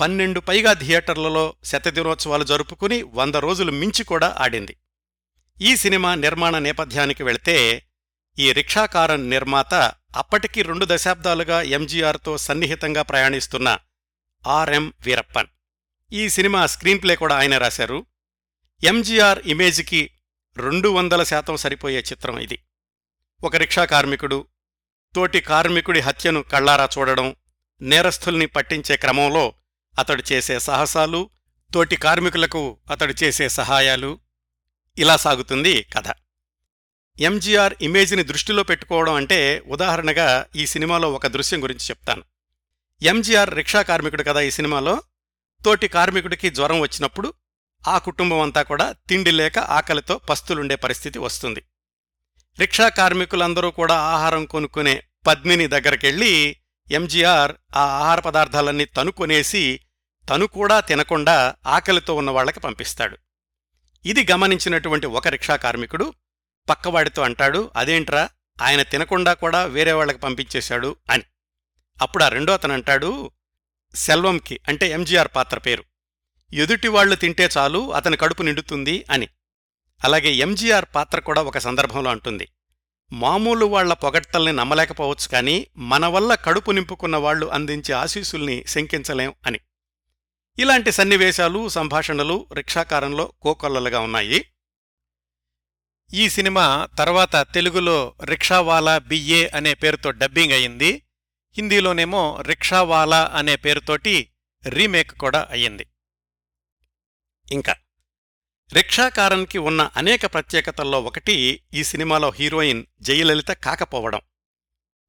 [0.00, 4.76] పన్నెండు పైగా థియేటర్లలో శతదినోత్సవాలు జరుపుకుని వంద రోజులు మించి కూడా ఆడింది.
[5.60, 7.88] ఈ సినిమా నిర్మాణ నేపథ్యానికి వెళితే
[8.38, 9.74] ఈ రిక్షాకారన్ నిర్మాత
[10.16, 13.78] అప్పటికి రెండు దశాబ్దాలుగా ఎంజీఆర్తో సన్నిహితంగా ప్రయాణిస్తున్న
[14.46, 15.46] ఆర్ఎం వీరప్పన్.
[16.12, 18.06] ఈ సినిమా స్క్రీన్ప్లే కూడా ఆయన రాశారు.
[18.84, 20.10] ఎంజీఆర్ ఇమేజ్కి
[20.60, 22.58] రెండు వందల శాతం సరిపోయే చిత్రం ఇది.
[23.44, 24.46] ఒక రిక్షా కార్మికుడు
[25.14, 27.36] తోటి కార్మికుడి హత్యను కళ్ళారా చూడడం
[27.82, 29.52] నేరస్థుల్ని పట్టించే క్రమంలో
[29.98, 31.30] అతడు చేసే సాహసాలు
[31.74, 34.18] తోటి కార్మికులకు అతడు చేసే సహాయాలు
[34.98, 36.12] ఇలా సాగుతుంది కథ.
[37.20, 42.22] ఎంజీఆర్ ఇమేజ్ని దృష్టిలో పెట్టుకోవడం అంటే ఉదాహరణగా ఈ సినిమాలో ఒక దృశ్యం గురించి చెప్తాను.
[43.02, 45.02] ఎంజీఆర్ రిక్షా కార్మికుడు కదా ఈ సినిమాలో?
[45.64, 47.34] తోటి కార్మికుడికి జ్వరం వచ్చినప్పుడు
[47.86, 51.62] ఆ కుటుంబం అంతా కూడా తిండి లేక ఆకలితో పస్తులుండే పరిస్థితి వస్తుంది.
[52.58, 56.56] రిక్షా కార్మికులందరూ కూడా ఆహారం కొనుక్కునే పద్మిని దగ్గరికెళ్ళి
[56.90, 59.80] ఎంజీఆర్ ఆ ఆహార పదార్థాలన్నీ తను కొనేసి
[60.30, 63.18] తను కూడా తినకుండా ఆకలితో ఉన్న వాళ్ళకి పంపిస్తాడు.
[64.04, 66.14] ఇది గమనించినటువంటి ఒక రిక్షా కార్మికుడు
[66.68, 68.30] పక్కవాడితో అంటాడు అదేంట్రా
[68.62, 71.22] ఆయన తినకుండా కూడా వేరే వాళ్ళకి పంపించేశాడు అని.
[72.02, 73.30] అప్పుడు ఆ రెండో అతను అంటాడు
[73.94, 75.84] సెల్వంకి అంటే ఎంజీఆర్ పాత్ర పేరు.
[76.52, 79.28] ఎదుటివాళ్ళు తింటే చాలు అతని కడుపు నిండుతుంది అని.
[80.04, 82.48] అలాగే ఎంజీఆర్ పాత్ర కూడా ఒక సందర్భంలో అంటుంది.
[83.12, 89.60] మామూలు వాళ్ళ పొగడ్తల్ని నమ్మలేకపోవచ్చు కానీ మన వల్ల కడుపు నింపుకున్న వాళ్ళు అందించే ఆశీస్సుల్ని శంకించలేం అని.
[90.58, 94.44] ఇలాంటి సన్నివేశాలు సంభాషణలు రిక్షాకారంలో కోకొల్లలుగా ఉన్నాయి.
[96.14, 101.02] ఈ సినిమా తర్వాత తెలుగులో రిక్షావాలా బిఏ అనే పేరుతో డబ్బింగ్ అయింది
[101.56, 104.30] హిందీలోనేమో రిక్షావాలా అనే పేరుతోటి
[104.68, 105.86] రీమేక్ కూడా అయ్యింది.
[107.52, 107.74] ఇంకా.
[108.72, 114.20] రిక్షాకారన్కి ఉన్న అనేక ప్రత్యేకతల్లో ఒకటి ఈ సినిమాలో హీరోయిన్ జయలలిత కాకపోవడం.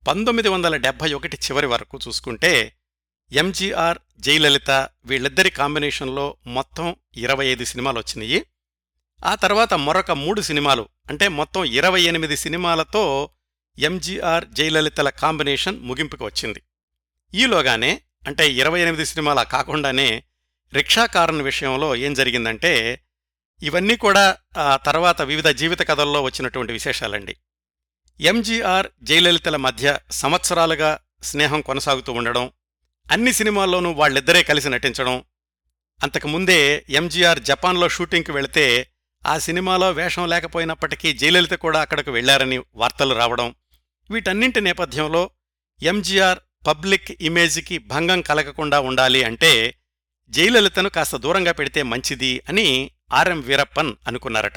[0.07, 2.75] పంతొమ్మిది వందల డెబ్భై ఒకటి చివరి వరకు చూసుకుంటే
[3.31, 8.45] ఎంజీఆర్ జయలలిత వీళ్ళిద్దరి కాంబినేషన్లో మొత్తం ఇరవై ఐదు సినిమాలు వచ్చినాయి.
[9.25, 13.29] ఆ తర్వాత మరొక మూడు సినిమాలు అంటే మొత్తం ఇరవై ఎనిమిది సినిమాలతో
[13.79, 16.63] ఎంజీఆర్ జయలలితల కాంబినేషన్ ముగింపుకు వచ్చింది.
[17.33, 20.23] ఈలోగానే అంటే ఇరవై ఎనిమిది సినిమాల కాకుండానే
[20.73, 23.03] రిక్షాకారన్ విషయంలో ఏం జరిగిందంటే
[23.61, 27.35] ఇవన్నీ కూడా ఆ తర్వాత వివిధ జీవిత కథల్లో వచ్చినటువంటి విశేషాలండి.
[28.21, 32.51] ఎంజీఆర్ జయలలితల మధ్య సంవత్సరాలుగా స్నేహం కొనసాగుతూ ఉండడం
[33.11, 35.23] అన్ని సినిమాల్లోనూ వాళ్ళిద్దరే కలిసి నటించడం
[36.03, 38.87] అంతకుముందే ఎంజీఆర్ జపాన్లో షూటింగ్కి వెళితే
[39.25, 43.55] ఆ సినిమాలో వేషం లేకపోయినప్పటికీ జయలలిత కూడా అక్కడకు వెళ్ళారని వార్తలు రావడం
[44.11, 45.29] వీటన్నింటి నేపథ్యంలో
[45.81, 49.75] ఎంజీఆర్ పబ్లిక్ ఇమేజ్కి భంగం కలగకుండా ఉండాలి అంటే
[50.29, 54.53] జయలలితను కాస్త దూరంగా పెడితే మంచిది అని ఆర్ఎం వీరప్పన్ అనుకున్నారట.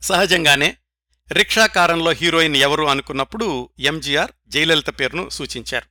[0.00, 0.76] సహజంగానే
[1.32, 5.86] రిక్షాకారంలో హీరోయిన్ ఎవరు అనుకున్నప్పుడు ఎంజీఆర్ జయలలిత పేరును సూచించారు.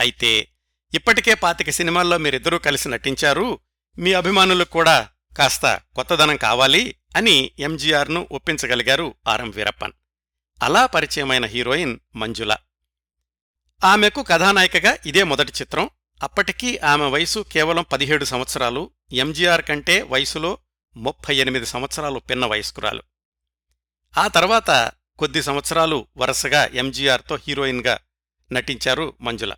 [0.00, 0.48] అయితే
[0.94, 3.58] ఇప్పటికే పాతిక సినిమాల్లో మీరిద్దరూ కలిసి నటించారు
[3.98, 5.08] మీ అభిమానులకు కూడా
[5.38, 9.92] కాస్త కొత్తదనం కావాలి అని ఎంజీఆర్ను ఒప్పించగలిగారు ఆర్ఎం వీరప్పన్.
[10.62, 12.56] అలా పరిచయమైన హీరోయిన్ మంజుల.
[13.84, 15.90] ఆమెకు కథానాయికగా ఇదే మొదటి చిత్రం.
[16.22, 20.58] అప్పటికీ ఆమె వయసు కేవలం పదిహేడు సంవత్సరాలు ఎంజీఆర్ కంటే వయసులో
[20.96, 23.02] ముప్పై ఎనిమిది సంవత్సరాలు పిన్న వయస్కురాలు.
[24.18, 27.98] ఆ తర్వాత కొద్ది సంవత్సరాలు వరుసగా ఎంజీఆర్తో హీరోయిన్గా
[28.52, 29.52] నటించారు మంజుల.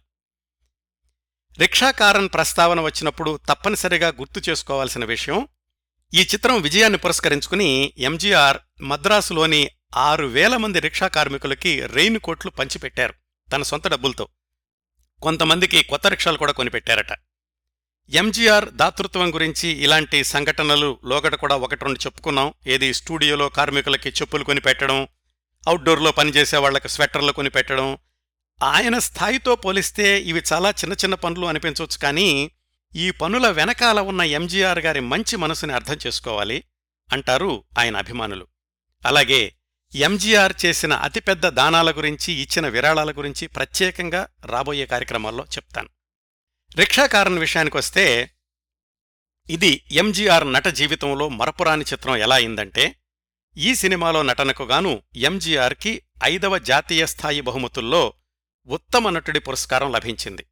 [1.58, 5.48] రిక్షాకారన్ ప్రస్తావన వచ్చినప్పుడు తప్పనిసరిగా గుర్తు చేసుకోవాల్సిన విషయం
[6.14, 13.14] ఈ చిత్రం విజయాన్ని పురస్కరించుకుని ఎంజీఆర్ మద్రాసులోని ఆరు వేల మంది రిక్షా కార్మికులకి రెయిన్ కోట్లు పంచిపెట్టారు
[13.52, 14.28] తన సొంత డబ్బులతో.
[15.22, 17.12] కొంతమందికి కొత్త రిక్షాలు కూడా కొనిపెట్టారట.
[18.10, 22.54] ఎంజీఆర్ దాతృత్వం గురించి ఇలాంటి సంఘటనలు లోగడ కూడా ఒకటి రెండు చెప్పుకున్నాం.
[22.66, 25.08] ఏది స్టూడియోలో కార్మికులకి చెప్పులు కొనిపెట్టడం
[25.68, 27.98] అవుట్డోర్లో పనిచేసే వాళ్ళకు స్వెట్టర్లు కొనిపెట్టడం
[28.62, 32.50] ఆయన స్థాయితో పోలిస్తే ఇవి చాలా చిన్న చిన్న పనులు అనిపించవచ్చు కానీ
[32.96, 36.64] ఈ పనుల వెనకాల ఉన్న ఎంజీఆర్ గారి మంచి మనసుని అర్థం చేసుకోవాలి
[37.12, 38.46] అంటారు ఆయన అభిమానులు.
[39.06, 39.54] అలాగే
[39.94, 45.88] ఎంజీఆర్ చేసిన అతిపెద్ద దానాల గురించి ఇచ్చిన విరాళాల గురించి ప్రత్యేకంగా రాబోయే కార్యక్రమాల్లో చెప్తాను.
[46.76, 48.30] రిక్షాకారన్ విషయానికొస్తే
[49.50, 52.96] ఇది ఎంజీఆర్ నట జీవితంలో మరపురాని చిత్రం ఎలా అయిందంటే
[53.56, 58.12] ఈ సినిమాలో నటనకు గాను ఎంజీఆర్కి ఐదవ జాతీయ స్థాయి బహుమతుల్లో
[58.66, 60.46] ఉత్తమ నటుడి పురస్కారం లభించింది.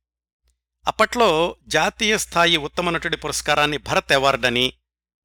[0.87, 4.73] అప్పట్లో జాతీయ స్థాయి ఉత్తమ నటుడి పురస్కారాన్ని భరత్ అవార్డని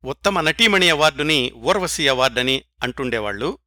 [0.06, 3.58] ఉత్తమ నటీమణి అవార్డుని ఊర్వశీ అవార్డని అంటుండేవాళ్ళు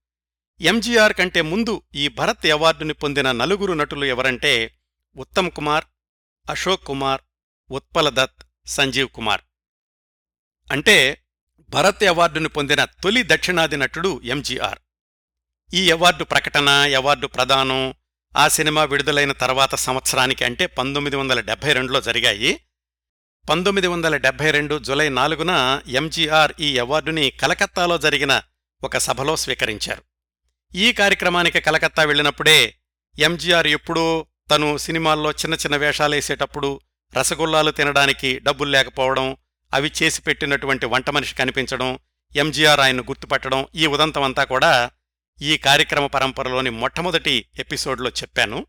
[0.60, 4.78] ఎంజీఆర్ కంటే ముందు ఈ భరత్ అవార్డుని పొందిన నలుగురు నటులు ఎవరంటే
[5.16, 5.84] ఉత్తమ్ కుమార్
[6.50, 7.20] అశోక్ కుమార్
[7.70, 9.40] ఉత్పల దత్ సంజీవ్ కుమార్.
[10.72, 11.24] అంటే
[11.68, 14.78] భరత్ అవార్డుని పొందిన తొలి దక్షిణాది నటుడు ఎంజీఆర్.
[15.74, 17.94] ఈ అవార్డు ప్రకటన అవార్డు ప్రదానం
[18.36, 22.60] ఆ సినిమా విడుదలైన తర్వాత సంవత్సరానికి అంటే పంతొమ్మిది వందల డెబ్బై రెండులో జరిగాయి.
[23.50, 28.42] పంతొమ్మిది వందల డెబ్బై రెండు జులై నాలుగున ఎంజీఆర్ ఈ అవార్డుని కలకత్తాలో జరిగిన
[28.84, 30.02] ఒక సభలో స్వీకరించారు.
[30.74, 32.74] ఈ కార్యక్రమానికి కలకత్తా వెళ్ళినప్పుడే
[33.18, 36.80] ఎంజీఆర్ ఎప్పుడూ తను సినిమాల్లో చిన్న చిన్న వేషాలేసేటప్పుడు
[37.16, 39.36] రసగుల్లాలు తినడానికి డబ్బులు లేకపోవడం
[39.74, 41.98] అవి చేసి పెట్టినటువంటి వంట మనిషి కనిపించడం
[42.36, 44.90] ఎంజీఆర్ ఆయన్ను గుర్తుపట్టడం ఈ ఉదంతమంతా కూడా
[45.42, 48.66] ఈ కార్యక్రమ పరంపరలోని మొట్టమొదటి ఎపిసోడ్లో చెప్పాను.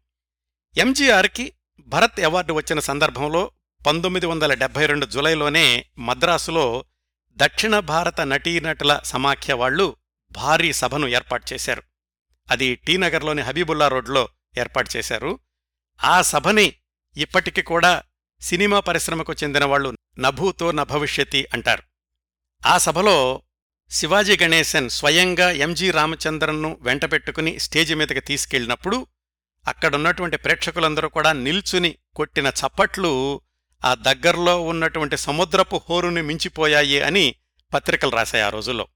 [0.78, 3.52] ఎంజీఆర్కి భరత్ అవార్డు వచ్చిన సందర్భంలో
[3.88, 6.86] పంతొమ్మిది వందల డెబ్బై రెండు జులైలోనే మద్రాసులో
[7.38, 9.96] దక్షిణ భారత నటీనటుల సమాఖ్య వాళ్ళు
[10.38, 11.84] భారీ సభను ఏర్పాటు చేశారు.
[12.52, 15.40] అది టీనగర్లోని హబీబుల్లా రోడ్లో ఏర్పాటు చేశారు.
[16.04, 16.74] ఆ సభని
[17.18, 18.04] ఇప్పటికి కూడా
[18.42, 21.84] సినిమా పరిశ్రమకు చెందిన వాళ్ళు నభూతో నభవిష్యతి అంటారు.
[22.66, 23.42] ఆ సభలో
[23.90, 29.08] శివాజీ గణేశన్ స్వయంగా ఎంజి రామచంద్రన్ను వెంటపెట్టుకుని స్టేజి మీదకి తీసుకెళ్ళినప్పుడు
[29.68, 33.42] అక్కడున్నటువంటి ప్రేక్షకులందరూ కూడా నిల్చుని కొట్టిన చప్పట్లు
[33.86, 37.36] ఆ దగ్గర్లో ఉన్నటువంటి సముద్రపు హోరుని మించిపోయాయి అని
[37.74, 38.88] పత్రికలు రాశాయి ఆ రోజుల్లో.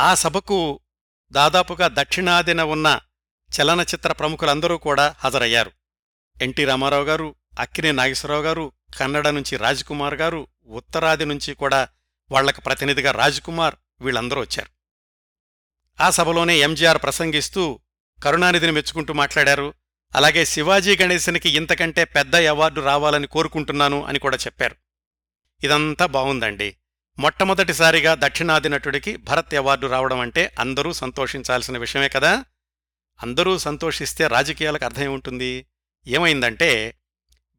[0.00, 0.80] ఆ సభకు
[1.32, 3.00] దాదాపుగా దక్షిణాదిన ఉన్న
[3.52, 5.72] చలనచిత్ర ప్రముఖులందరూ కూడా హాజరయ్యారు.
[6.42, 11.88] ఎన్టీ రామారావు గారు అక్కినే నాగేశ్వరరావు గారు కన్నడ నుంచి రాజ్కుమార్ గారు ఉత్తరాది నుంచి కూడా
[12.30, 14.68] వాళ్ళకు ప్రతినిధిగా రాజ్కుమార్ వీళ్ళందరూ వచ్చారు.
[16.02, 17.80] ఆ సభలోనే ఎంజీఆర్ ప్రసంగిస్తూ
[18.24, 19.74] కరుణానిధిని మెచ్చుకుంటూ మాట్లాడారు.
[20.14, 24.76] అలాగే శివాజీ గణేశన్కి ఇంతకంటే పెద్ద అవార్డు రావాలని కోరుకుంటున్నాను అని కూడా చెప్పారు.
[25.64, 26.76] ఇదంతా బావుందండి
[27.18, 32.44] మొట్టమొదటిసారిగా దక్షిణాది నటుడికి భరత్ అవార్డు రావడం అంటే అందరూ సంతోషించాల్సిన విషయమే కదా?
[33.22, 35.66] అందరూ సంతోషిస్తే రాజకీయాలకు అర్థం ఏముంటుంది?
[36.06, 36.98] ఏమైందంటే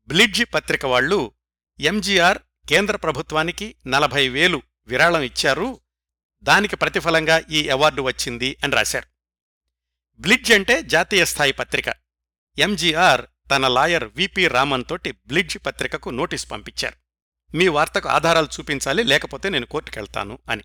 [0.08, 1.32] బ్లిడ్జి పత్రిక వాళ్ళు
[1.80, 2.38] ఎంజీఆర్
[2.70, 5.80] కేంద్ర ప్రభుత్వానికి నలభై వేలు విరాళం ఇచ్చారు.
[6.44, 9.08] దానికి ప్రతిఫలంగా ఈ అవార్డు వచ్చింది అని రాశారు.
[10.22, 11.86] బ్లిడ్జ్ అంటే జాతీయ స్థాయి పత్రిక.
[12.58, 17.03] ఎంజీఆర్ తన లాయర్ విపి రామన్ తోటి బ్లిడ్జ్ పత్రికకు నోటీస్ పంపించారు.
[17.54, 20.64] మీ వార్తకు ఆధారాలు చూపించాలి లేకపోతే నేను కోర్టుకెళ్తాను అని.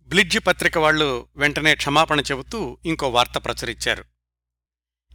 [0.00, 4.04] బ్లిడ్జి పత్రిక వాళ్ళు వెంటనే క్షమాపణ చెబుతూ ఇంకో వార్త ప్రచురించారు.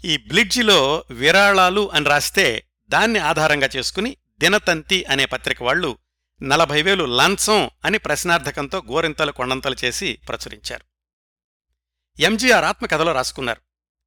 [0.05, 5.97] ఈ బ్లిడ్జిలో విరాళాలు అని రాస్తే దాన్ని ఆధారంగా చేసుకుని దినతంతి అనే పత్రిక వాళ్ళు
[6.43, 10.85] నలభై వేలు లంచం అని ప్రశ్నార్థకంతో గోరింతలు కొండంతలు చేసి ప్రచురించారు.
[12.21, 13.61] ఎంజీఆర్ ఆత్మకథలో రాసుకున్నారు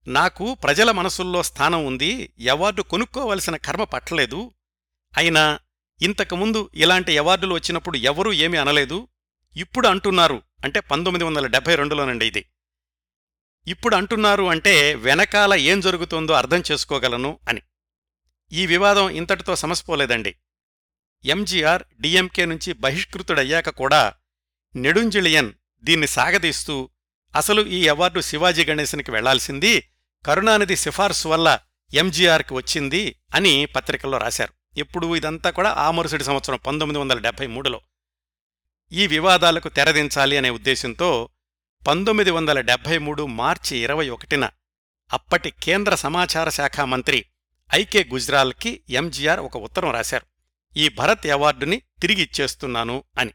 [0.07, 4.53] నాకు ప్రజల మనసుల్లో స్థానం ఉంది అవార్డు కొనుక్కోవలసిన కర్మ పట్టలేదు
[5.17, 5.59] అయినా
[6.03, 9.09] ఇంతకుముందు ఇలాంటి అవార్డులు వచ్చినప్పుడు ఎవరూ ఏమీ అనలేదు.
[9.57, 12.45] ఇప్పుడు అంటున్నారు అంటే పంతొమ్మిది వందల డెబ్బై రెండులోనండి ఇది.
[13.67, 17.63] ఇప్పుడు అంటున్నారు అంటే వెనకాల ఏం జరుగుతుందో అర్థం చేసుకోగలను అని.
[18.53, 20.35] ఈ వివాదం ఇంతటితో సమసిపోలేదండి.
[21.25, 24.15] ఎంజీఆర్ డిఎంకే నుంచి బహిష్కృతుడయ్యాక కూడా
[24.77, 25.53] నెడుంజిలియన్
[25.85, 26.91] దీన్ని సాగదీస్తూ
[27.37, 29.91] అసలు ఈ అవార్డు శివాజీ గణేశన్కి వెళ్ళాల్సింది
[30.27, 31.59] కరుణానిధి సిఫార్సు వల్ల
[31.95, 34.64] ఎంజీఆర్కి వచ్చింది అని పత్రికల్లో రాశారు.
[34.77, 37.81] ఇప్పుడు ఇదంతా కూడా ఆ మరుసటి సంవత్సరం పంతొమ్మిది వందల డెబ్బై మూడులో.
[38.93, 41.29] ఈ వివాదాలకు తెరదించాలి అనే ఉద్దేశంతో
[41.89, 44.51] పంతొమ్మిది వందల డెబ్బై మూడు మార్చి ఇరవై ఒకటిన
[45.13, 47.25] అప్పటి కేంద్ర సమాచార శాఖ మంత్రి
[47.75, 50.27] ఐకే గుజ్రాల్కి ఎంజీఆర్ ఒక ఉత్తరం రాశారు.
[50.77, 53.33] ఈ భరత్ అవార్డుని తిరిగి ఇచ్చేస్తున్నాను అని.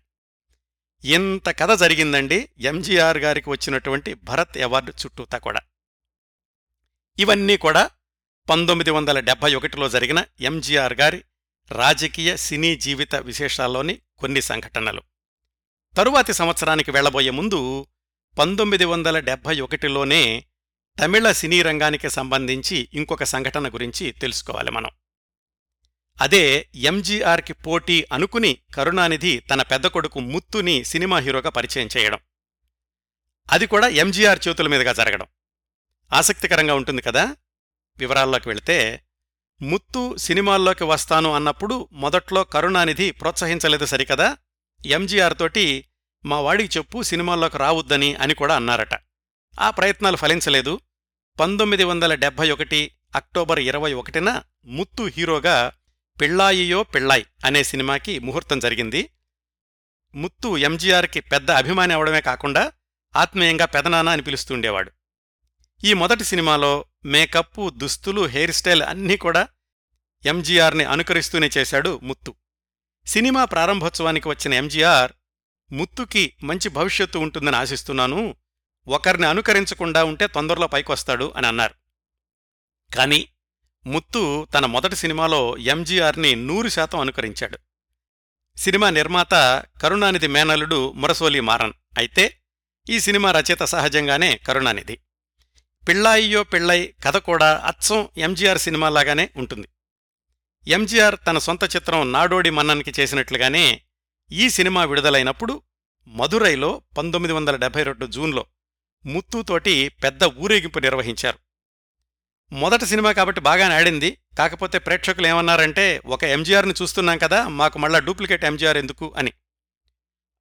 [1.04, 5.60] ఇంత కథ జరిగిందండి ఎంజీఆర్ గారికి వచ్చినటువంటి భరత్ అవార్డు చుట్టూతా కూడా.
[7.20, 7.90] ఇవన్నీ కూడా
[8.50, 11.24] పంతొమ్మిది వందల డెబ్బై ఒకటిలో జరిగిన ఎంజీఆర్ గారి
[11.72, 15.02] రాజకీయ సినీ జీవిత విశేషాల్లోని కొన్ని సంఘటనలు.
[15.98, 17.88] తరువాతి సంవత్సరానికి వెళ్ళబోయే ముందు
[18.40, 20.46] పంతొమ్మిది వందల డెబ్బై ఒకటిలోనే
[21.00, 24.90] తమిళ సినీ రంగానికి సంబంధించి ఇంకొక సంఘటన గురించి తెలుసుకోవాలి మనం.
[26.22, 32.18] అదే ఎంజీఆర్కి పోటీ అనుకుని కరుణానిధి తన పెద్ద కొడుకు ముత్తుని సినిమా హీరోగా పరిచయం చేయడం.
[33.52, 35.26] అది కూడా ఎంజీఆర్ చేతుల మీదుగా జరగడం.
[36.14, 37.36] ఆసక్తికరంగా ఉంటుంది కదా?
[37.98, 39.04] వివరాల్లోకి వెళితే
[39.62, 44.38] ముత్తు సినిమాల్లోకి వస్తాను అన్నప్పుడు మొదట్లో కరుణానిధి ప్రోత్సహించలేదు సరికదా?
[44.86, 45.86] ఎంజీఆర్ తోటి
[46.26, 48.94] మా వాడికి చెప్పు సినిమాల్లోకి రావద్దని అని కూడా అన్నారట.
[49.60, 50.80] ఆ ప్రయత్నాలు ఫలించలేదు.
[51.40, 55.72] పంతొమ్మిది వందల డెబ్బై ఒకటి అక్టోబర్ ఇరవై ఒకటిన ముత్తు హీరోగా
[56.22, 59.10] పిళ్ళాయియో పిళ్ళాయ్ అనే సినిమాకి ముహూర్తం జరిగింది.
[60.16, 62.72] ముత్తు ఎంజీఆర్కి పెద్ద అభిమాని అవడమే కాకుండా
[63.16, 64.92] ఆత్మీయంగా పెదనానా అని పిలుస్తుండేవాడు
[65.84, 69.48] ఈ మొదటి సినిమాలో మేకప్పు దుస్తులు హెయిర్ స్టైల్ అన్నీ కూడా
[70.26, 72.36] ఎంజీఆర్ని అనుకరిస్తూనే చేశాడు ముత్తు.
[73.06, 75.12] సినిమా ప్రారంభోత్సవానికి వచ్చిన ఎంజీఆర్
[75.72, 78.36] ముత్తుకి మంచి భవిష్యత్తు ఉంటుందని ఆశిస్తున్నాను
[78.88, 81.74] ఒకరిని అనుకరించకుండా ఉంటే తొందరలో పైకొస్తాడు అని అన్నారు.
[82.96, 83.28] కాని
[83.86, 87.58] ముత్తు తన మొదటి సినిమాలో ఎంజీఆర్ని నూరు శాతం అనుకరించాడు.
[88.58, 89.32] సినిమా నిర్మాత
[89.82, 92.40] కరుణానిధి మేనలుడు మురసోలి మారన్ అయితే
[92.90, 94.98] ఈ సినిమా రచయిత సహజంగానే కరుణానిధి.
[95.90, 99.68] పిళ్ళాయియో పిళ్ళై కథ కూడా అచ్చం ఎంజీఆర్ సినిమాలాగానే ఉంటుంది.
[100.68, 103.82] ఎంజీఆర్ తన సొంత చిత్రం నాడోడి మన్నన్కి చేసినట్లుగానే
[104.32, 105.62] ఈ సినిమా విడుదలైనప్పుడు
[106.08, 108.46] మదురైలో పంతొమ్మిది వందల డెబ్బై రెండు జూన్లో
[109.06, 111.38] ముత్తుతోటి పెద్ద ఊరేగింపు నిర్వహించారు.
[112.52, 114.18] మొదటి సినిమా కాబట్టి బాగానే ఆడింది.
[114.38, 119.14] కాకపోతే ప్రేక్షకులు ఏమన్నారంటే ఒక ఎంజీఆర్ని చూస్తున్నాం కదా మాకు మళ్ళా డూప్లికేట్ ఎంజీఆర్ ఎందుకు?
[119.18, 119.34] అని.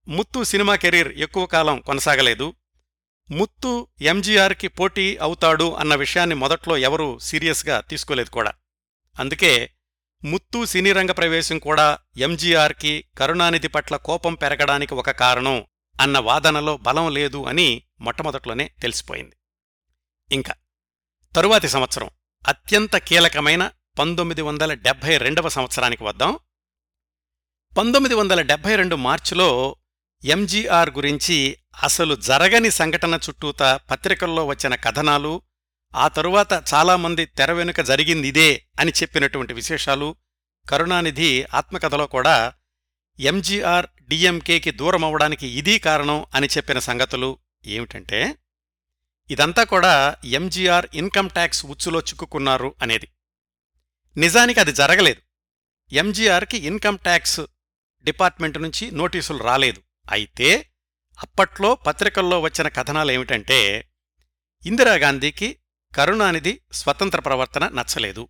[0.09, 2.55] ముత్తు సినిమా కెరీర్ ఎక్కువ కాలం కొనసాగలేదు.
[3.31, 8.53] ముత్తు ఎంజీఆర్కి పోటీ అవుతాడు అన్న విషయాన్ని మొదట్లో ఎవరూ సీరియస్గా తీసుకోలేదు కూడా.
[9.21, 9.75] అందుకే
[10.25, 15.67] ముత్తు సినీ రంగ ప్రవేశం కూడా ఎంజీఆర్కి కరుణానిధి పట్ల కోపం పెరగడానికి ఒక కారణం
[16.01, 19.37] అన్న వాదనలో బలం లేదు అని మొట్టమొదట్లోనే తెలిసిపోయింది.
[20.33, 20.55] ఇంకా
[21.35, 22.11] తరువాతి సంవత్సరం
[22.49, 26.39] అత్యంత కీలకమైన పంతొమ్మిది వందల డెబ్భై రెండవ సంవత్సరానికి వద్దాం.
[27.79, 29.77] పంతొమ్మిది వందల డెబ్భై రెండు మార్చిలో
[30.25, 35.43] ఎంజీఆర్ గురించి అసలు జరగని సంఘటన చుట్టూత పత్రికల్లో వచ్చిన కథనాలు
[35.95, 40.17] ఆ తరువాత చాలామంది తెర వెనుక జరిగిందిదే అని చెప్పినటువంటి విశేషాలు
[40.71, 42.53] కరుణానిధి ఆత్మకథలో కూడా
[43.21, 48.35] ఎంజీఆర్ డిఎంకేకి దూరమవడానికి ఇదీ కారణం అని చెప్పిన సంగతులు ఏమిటంటే
[49.31, 53.09] ఇదంతా కూడా ఎంజీఆర్ ఇన్కమ్ ట్యాక్స్ ఉచ్చులో చిక్కుకున్నారు అనేది.
[54.17, 55.23] నిజానికి అది జరగలేదు.
[55.95, 57.41] ఎంజీఆర్కి ఇన్కమ్ ట్యాక్స్
[58.05, 59.88] డిపార్ట్మెంట్ నుంచి నోటీసులు రాలేదు.
[60.11, 60.71] అయితే
[61.23, 63.89] అప్పట్లో పత్రికల్లో వచ్చిన కథనాలేమిటంటే
[64.67, 65.59] ఇందిరాగాంధీకి
[65.97, 68.29] కరుణానిధి స్వతంత్ర ప్రవర్తన నచ్చలేదు.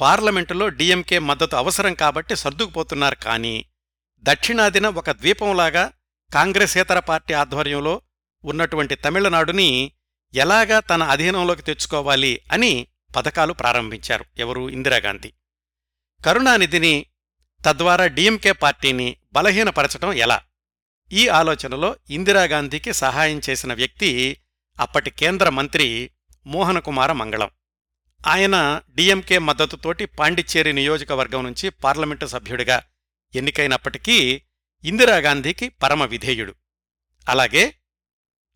[0.00, 3.64] పార్లమెంటులో డీఎంకే మద్దతు అవసరం కాబట్టి సర్దుకుపోతున్నారు కానీ
[4.22, 5.92] దక్షిణాదిన ఒక ద్వీపంలాగా
[6.34, 8.02] కాంగ్రెసేతర పార్టీ ఆధ్వర్యంలో
[8.44, 9.92] ఉన్నటువంటి తమిళనాడుని
[10.34, 14.68] ఎలాగా తన అధీనంలోకి తెచ్చుకోవాలి అని పథకాలు ప్రారంభించారు ఎవరు?
[14.68, 15.32] ఇందిరాగాంధీ.
[16.24, 17.06] కరుణానిధిని
[17.64, 20.40] తద్వారా డీఎంకే పార్టీని బలహీనపరచడం ఎలా?
[21.12, 24.40] ఈ ఆలోచనలో ఇందిరాగాంధీకి సహాయం చేసిన వ్యక్తి
[24.80, 26.10] అప్పటి కేంద్ర మంత్రి
[26.46, 27.50] మోహనకుమార మంగళం.
[28.26, 32.82] ఆయన డిఎంకే మద్దతుతోటి పాండిచ్చేరి నియోజకవర్గం నుంచి పార్లమెంటు సభ్యుడిగా
[33.34, 34.42] ఎన్నికైనప్పటికీ
[34.84, 36.54] ఇందిరాగాంధీకి పరమ విధేయుడు.
[37.28, 37.74] అలాగే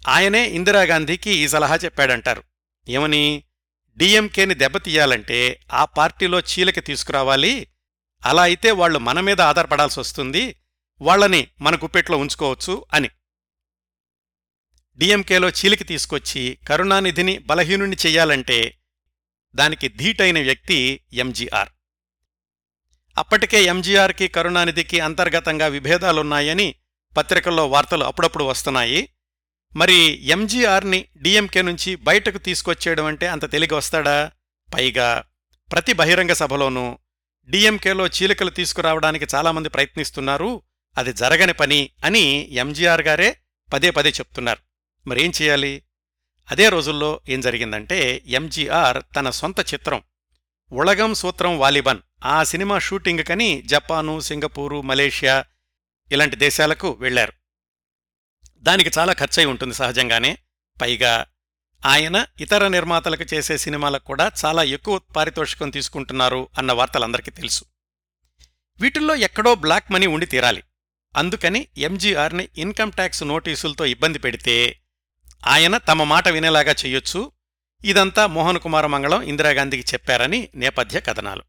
[0.08, 2.42] ఆయనే ఇందిరాగాంధీకి ఈ సలహా చెప్పాడంటారు.
[2.88, 3.44] ఏమని?
[3.96, 7.66] డిఎంకేని దెబ్బతీయాలంటే ఆ పార్టీలో చీలిక తీసుకురావాలి.
[8.24, 10.56] అలా అయితే వాళ్ళు మన మీద ఆధారపడాల్సి వస్తుంది
[11.00, 13.10] వాళ్ళని మన గుప్పెట్లో ఉంచుకోవచ్చు అని.
[14.98, 18.78] డిఎంకేలో చీలిక తీసుకొచ్చి కరుణానిధిని బలహీనుణ్ణి చెయ్యాలంటే
[19.54, 21.68] దానికి ధీటైన వ్యక్తి ఎంజీఆర్.
[23.18, 26.74] అప్పటికే ఎంజీఆర్కి కరుణానిధికి అంతర్గతంగా విభేదాలున్నాయని
[27.16, 29.08] పత్రికల్లో వార్తలు అప్పుడప్పుడు వస్తున్నాయి.
[29.76, 34.32] మరి ఎంజీఆర్ని డిఎంకే నుంచి బయటకు తీసుకొచ్చేయడం అంటే అంత తెలిగి వస్తాడా?
[34.74, 35.24] పైగా
[35.72, 36.98] ప్రతి బహిరంగ సభలోనూ
[37.50, 40.62] డిఎంకేలో చీలికలు తీసుకురావడానికి చాలామంది ప్రయత్నిస్తున్నారు.
[40.98, 43.36] అది జరగని పని అని ఎంజీఆర్ గారే
[43.72, 44.60] పదే పదే చెప్తున్నారు.
[45.08, 45.82] మరేం చేయాలి?
[46.50, 50.02] అదే రోజుల్లో ఏం జరిగిందంటే ఎంజీఆర్ తన సొంత చిత్రం
[50.72, 55.44] ఉళగం సూత్రం వాలిబన్ ఆ సినిమా షూటింగ్ కని జపాను సింగపూరు మలేషియా
[56.12, 57.32] ఇలాంటి దేశాలకు వెళ్ళారు
[58.58, 60.38] దానికి చాలా ఖర్చయి ఉంటుంది సహజంగానే.
[60.80, 61.26] పైగా
[61.86, 67.64] ఆయన ఇతర నిర్మాతలకు చేసే సినిమాలకు కూడా చాలా ఎక్కువ పారితోషికం తీసుకుంటున్నారు అన్న వార్తలందరికీ తెలుసు.
[68.80, 70.62] వీటిల్లో ఎక్కడో బ్లాక్ మనీ ఉండి తీరాలి.
[71.16, 74.80] అందుకని ఎంజీఆర్ని ఇన్కమ్ ట్యాక్స్ నోటీసులతో ఇబ్బంది పెడితే
[75.46, 77.32] ఆయన తమ మాట వినేలాగా చెయ్యొచ్చు.
[77.84, 81.42] ఇదంతా మోహన్ కుమార మంగళం ఇందిరాగాంధీకి చెప్పారని నేపథ్య కథనాలు.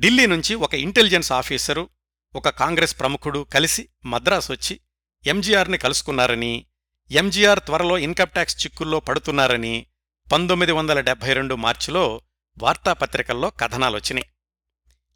[0.00, 1.88] ఢిల్లీ నుంచి ఒక ఇంటెలిజెన్స్ ఆఫీసరు
[2.34, 4.80] ఒక కాంగ్రెస్ ప్రముఖుడు కలిసి మద్రాసు వచ్చి
[5.26, 6.66] ఎంజీఆర్ని కలుసుకున్నారని
[7.10, 9.86] ఎంజీఆర్ త్వరలో ఇన్కమ్ట్యాక్స్ చిక్కుల్లో పడుతున్నారని
[10.32, 12.20] పంతొమ్మిది వందల డెబ్బై రెండు మార్చిలో
[12.58, 14.26] వార్తాపత్రికల్లో కథనాలొచ్చినాయి.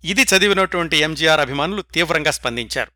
[0.04, 2.92] ఇది చదివినటువంటి ఎంజీఆర్ అభిమానులు తీవ్రంగా స్పందించారు.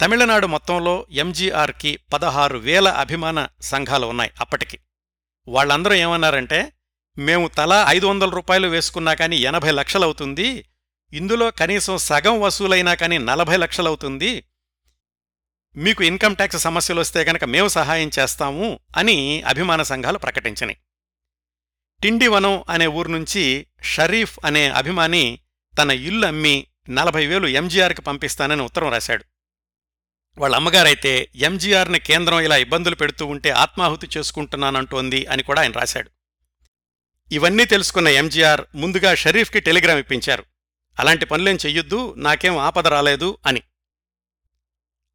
[0.00, 4.78] తమిళనాడు మొత్తంలో ఎంజీఆర్కి పదహారు వేల అభిమాన సంఘాలు ఉన్నాయి అప్పటికి.
[5.48, 6.72] వాళ్ళందరూ ఏమన్నారంటే
[7.18, 10.64] మేము తలా ఐదు వందల రూపాయలు వేసుకున్నా కానీ ఎనభై లక్షలవుతుంది
[11.12, 14.44] ఇందులో కనీసం సగం వసూలైనా కానీ నలభై లక్షలవుతుంది
[15.76, 20.78] మీకు ఇన్కమ్ ట్యాక్స్ సమస్యలు వస్తే గనక మేము సహాయం చేస్తాము అని అభిమాన సంఘాలు ప్రకటించినాయి.
[22.02, 25.38] టిండివనం అనే ఊరు నుంచి షరీఫ్ అనే అభిమాని
[25.78, 29.24] తన ఇల్లు అమ్మి నలభై వేలు ఎంజీఆర్కి పంపిస్తానని ఉత్తరం రాశాడు.
[30.38, 36.10] వాళ్ళ అమ్మగారైతే ఎంజీఆర్ని కేంద్రం ఇలా ఇబ్బందులు పెడుతూ ఉంటే ఆత్మాహుతి చేసుకుంటున్నానంటోంది అని కూడా ఆయన రాశాడు.
[37.32, 40.44] ఇవన్నీ తెలుసుకున్న ఎంజీఆర్ ముందుగా షరీఫ్కి టెలిగ్రామ్ ఇప్పించారు.
[40.98, 43.62] అలాంటి పనులేం చెయ్యొద్దు నాకేం ఆపద రాలేదు అని.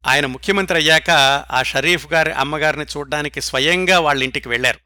[0.06, 1.10] ఆయన ముఖ్యమంత్రి అయ్యాక
[1.50, 4.78] ఆ షరీఫ్ గారి అమ్మగారిని చూడ్డానికి స్వయంగా వాళ్ళింటికి వెళ్ళారు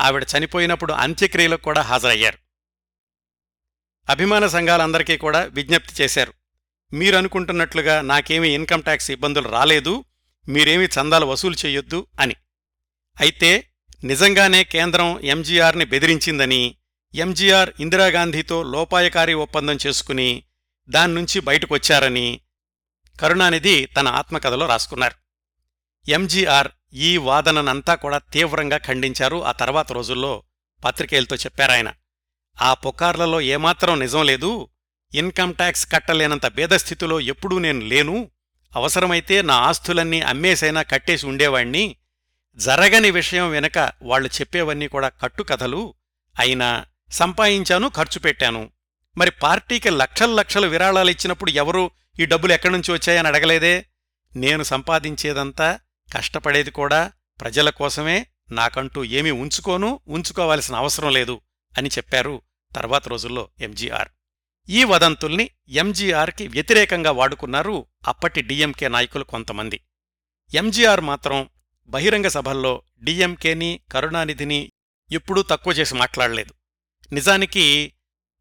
[0.00, 2.38] ఆవిడ చనిపోయినప్పుడు అంత్యక్రియలకు కూడా హాజరయ్యారు.
[4.08, 6.41] అభిమాన సంఘాలందరికీ కూడా విజ్ఞప్తి చేశారు.
[6.92, 10.04] మీరనుకుంటున్నట్లుగా నాకేమీ ఇన్కమ్ ట్యాక్స్ ఇబ్బందులు రాలేదు
[10.48, 12.36] మీరేమీ చందాలు వసూలు చేయొద్దు అని.
[13.20, 13.68] అయితే
[14.04, 16.76] నిజంగానే కేంద్రం ఎంజీఆర్ని బెదిరించిందని
[17.14, 20.42] ఎంజీఆర్ ఇందిరాగాంధీతో లోపాయకారి ఒప్పందం చేసుకుని
[20.88, 22.40] దాన్నుంచి బయటకొచ్చారని
[23.20, 25.14] కరుణానిధి తన ఆత్మకథలో రాసుకున్నారు.
[26.10, 30.42] ఎంజీఆర్ ఈ వాదననంతా కూడా తీవ్రంగా ఖండించారు ఆ తర్వాత రోజుల్లో
[30.84, 31.92] పత్రికేయులతో చెప్పారాయన.
[32.62, 34.68] ఆ పుకార్లలో ఏమాత్రం నిజం లేదు
[35.14, 38.30] ఇన్కమ్ ట్యాక్స్ కట్టలేనంత భేదస్థితిలో ఎప్పుడూ నేను లేను.
[38.76, 41.96] అవసరమైతే నా ఆస్తులన్నీ అమ్మేసైనా కట్టేసి ఉండేవాణ్ణి.
[42.56, 45.94] జరగని విషయం వెనక వాళ్ళు చెప్పేవన్నీ కూడా కట్టుకథలు.
[46.38, 48.70] అయినా సంపాదించాను ఖర్చు పెట్టాను.
[49.18, 53.86] మరి పార్టీకి లక్షల లక్షలు విరాళాలు ఇచ్చినప్పుడు ఎవరూ ఈ డబ్బులు ఎక్కడి నుంచి వచ్చాయని అడగలేదే?
[54.36, 55.80] నేను సంపాదించేదంతా
[56.16, 58.26] కష్టపడేది కూడా ప్రజల కోసమే.
[58.50, 61.40] నాకంటూ ఏమీ ఉంచుకోను ఉంచుకోవాల్సిన అవసరం లేదు
[61.78, 62.42] అని చెప్పారు
[62.76, 64.08] తర్వాత రోజుల్లో ఎంజీఆర్.
[64.68, 69.80] ఈ వదంతుల్ని ఎంజీఆర్కి వ్యతిరేకంగా వాడుకున్నారు అప్పటి డిఎంకే నాయకులు కొంతమంది.
[70.54, 71.50] ఎంజీఆర్ మాత్రం
[71.88, 74.72] బహిరంగ సభల్లో డిఎంకేని కరుణానిధిని
[75.12, 76.54] ఎప్పుడూ తక్కువ చేసి మాట్లాడలేదు.
[77.12, 77.94] నిజానికి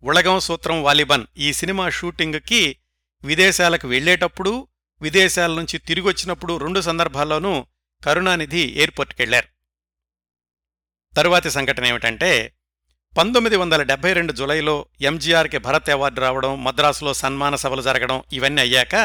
[0.04, 2.78] ఉళగం సూత్రం వాలిబన్ ఈ సినిమా షూటింగ్కి
[3.24, 4.68] విదేశాలకు వెళ్ళేటప్పుడు
[5.02, 7.66] విదేశాల నుంచి తిరిగొచ్చినప్పుడు రెండు సందర్భాల్లోనూ
[8.04, 9.48] కరుణానిధి ఎయిర్పోర్ట్కెళ్ళారు
[11.16, 12.32] తరువాతి సంఘటన ఏమిటంటే
[13.18, 18.96] పంతొమ్మిది వందల డెబ్బై రెండు జులైలో ఎంజీఆర్కి భరత్ అవార్డు రావడం మద్రాసులో సన్మాన సభలు జరగడం ఇవన్నీ అయ్యాక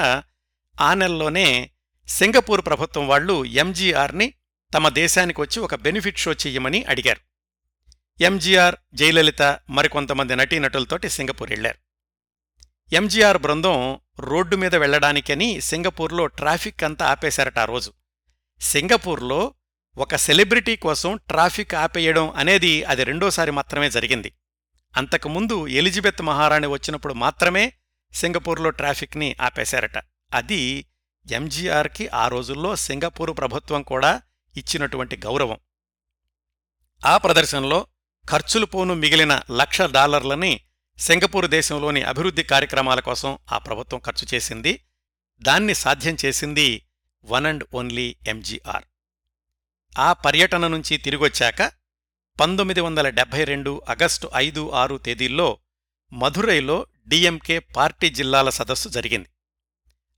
[0.81, 1.71] ఆ నెలలోనే
[2.09, 4.35] సింగపూర్ ప్రభుత్వం వాళ్ళు ఎంజీఆర్ని
[4.75, 7.21] తమ దేశానికి వచ్చి ఒక బెనిఫిట్ షో చెయ్యమని అడిగారు.
[8.21, 11.79] ఎంజీఆర్ జయలలిత మరికొంతమంది నటీనటులతోటి సింగపూర్ వెళ్ళారు
[12.93, 17.93] ఎంజీఆర్ బృందం రోడ్డు మీద వెళ్ళడానికని సింగపూర్లో ట్రాఫిక్ అంతా ఆపేశారట ఆ రోజు.
[18.61, 19.55] సింగపూర్లో
[19.99, 24.33] ఒక సెలబ్రిటీ కోసం ట్రాఫిక్ ఆపేయడం అనేది అది రెండోసారి మాత్రమే జరిగింది.
[24.97, 27.73] అంతకుముందు ఎలిజబెత్ మహారాణి వచ్చినప్పుడు మాత్రమే
[28.13, 29.99] సింగపూర్లో ట్రాఫిక్ని ఆపేశారట.
[30.35, 30.87] అది
[31.33, 34.23] ఎంజీఆర్కి ఆ రోజుల్లో సింగపూరు ప్రభుత్వం కూడా
[34.57, 35.59] ఇచ్చినటువంటి గౌరవం.
[37.07, 37.87] ఆ ప్రదర్శనలో
[38.31, 40.61] ఖర్చులు పోను మిగిలిన లక్ష డాలర్లని
[40.99, 44.85] సింగపూర్ దేశంలోని అభివృద్ధి కార్యక్రమాల కోసం ఆ ప్రభుత్వం ఖర్చు చేసింది.
[45.41, 46.87] దాన్ని సాధ్యం చేసింది
[47.25, 48.85] వన్ అండ్ ఓన్లీ ఎంజీఆర్.
[49.99, 51.73] ఆ పర్యటన నుంచి తిరిగొచ్చాక
[52.41, 55.59] పంతొమ్మిది వందల డెబ్బై రెండు ఆగస్టు ఐదు ఆరు తేదీల్లో
[56.13, 59.29] మధురైలో డిఎంకే పార్టీ జిల్లాల సదస్సు జరిగింది.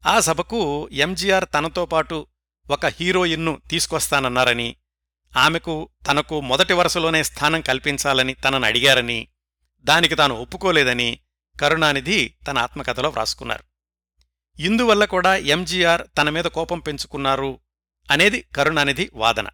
[0.06, 2.26] ఆ సభకు ఎంజీఆర్ తనతో పాటు
[2.70, 4.76] ఒక హీరోయిన్ను తీసుకొస్తానన్నారని
[5.36, 9.28] ఆమెకు తనకు మొదటి వరుసలోనే స్థానం కల్పించాలని తనను అడిగారని
[9.84, 11.20] దానికి తాను ఒప్పుకోలేదని
[11.60, 13.64] కరుణానిధి తన ఆత్మకథలో వ్రాసుకున్నారు.
[14.58, 17.60] ఇందువల్ల కూడా ఎంజీఆర్ తన మీద కోపం పెంచుకున్నారు
[18.10, 19.48] అనేది కరుణానిధి వాదన.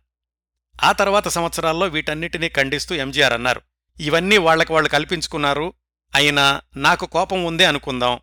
[0.82, 3.62] ఆ తర్వాత సంవత్సరాల్లో వీటన్నిటినీ ఖండిస్తూ ఎంజీఆర్ అన్నారు.
[4.00, 5.74] ఇవన్నీ వాళ్ళకు వాళ్ళు కల్పించుకున్నారు.
[6.14, 8.20] అయినా నాకు కోపం ఉందే అనుకుందాం.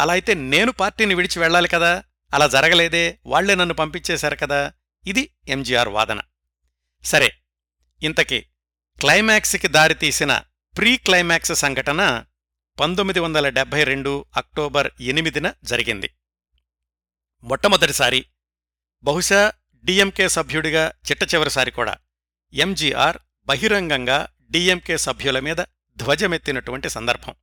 [0.00, 2.04] అలా అయితే నేను పార్టీని విడిచి వెళ్ళాలి కదా?
[2.34, 3.18] అలా జరగలేదే.
[3.26, 4.72] వాళ్ళే నన్ను పంపించేశారు కదా?
[5.06, 6.20] ఇది ఎంజీఆర్ వాదన.
[7.04, 7.32] సరే
[8.02, 8.40] ఇంతకీ
[9.00, 10.42] క్లైమాక్స్కి దారితీసిన
[10.76, 12.24] ప్రీ క్లైమాక్స్ సంఘటన
[12.80, 16.10] పంతొమ్మిది వందల డెబ్బై రెండు అక్టోబర్ ఎనిమిదిన జరిగింది.
[17.42, 18.26] మొట్టమొదటిసారి
[19.02, 19.52] బహుశా
[19.84, 21.96] డిఎంకే సభ్యుడిగా చిట్ట చివరిసారి కూడా
[22.54, 25.60] ఎంజీఆర్ బహిరంగంగా డిఎంకే సభ్యుల మీద
[25.96, 27.34] ధ్వజమెత్తినటువంటి సందర్భం.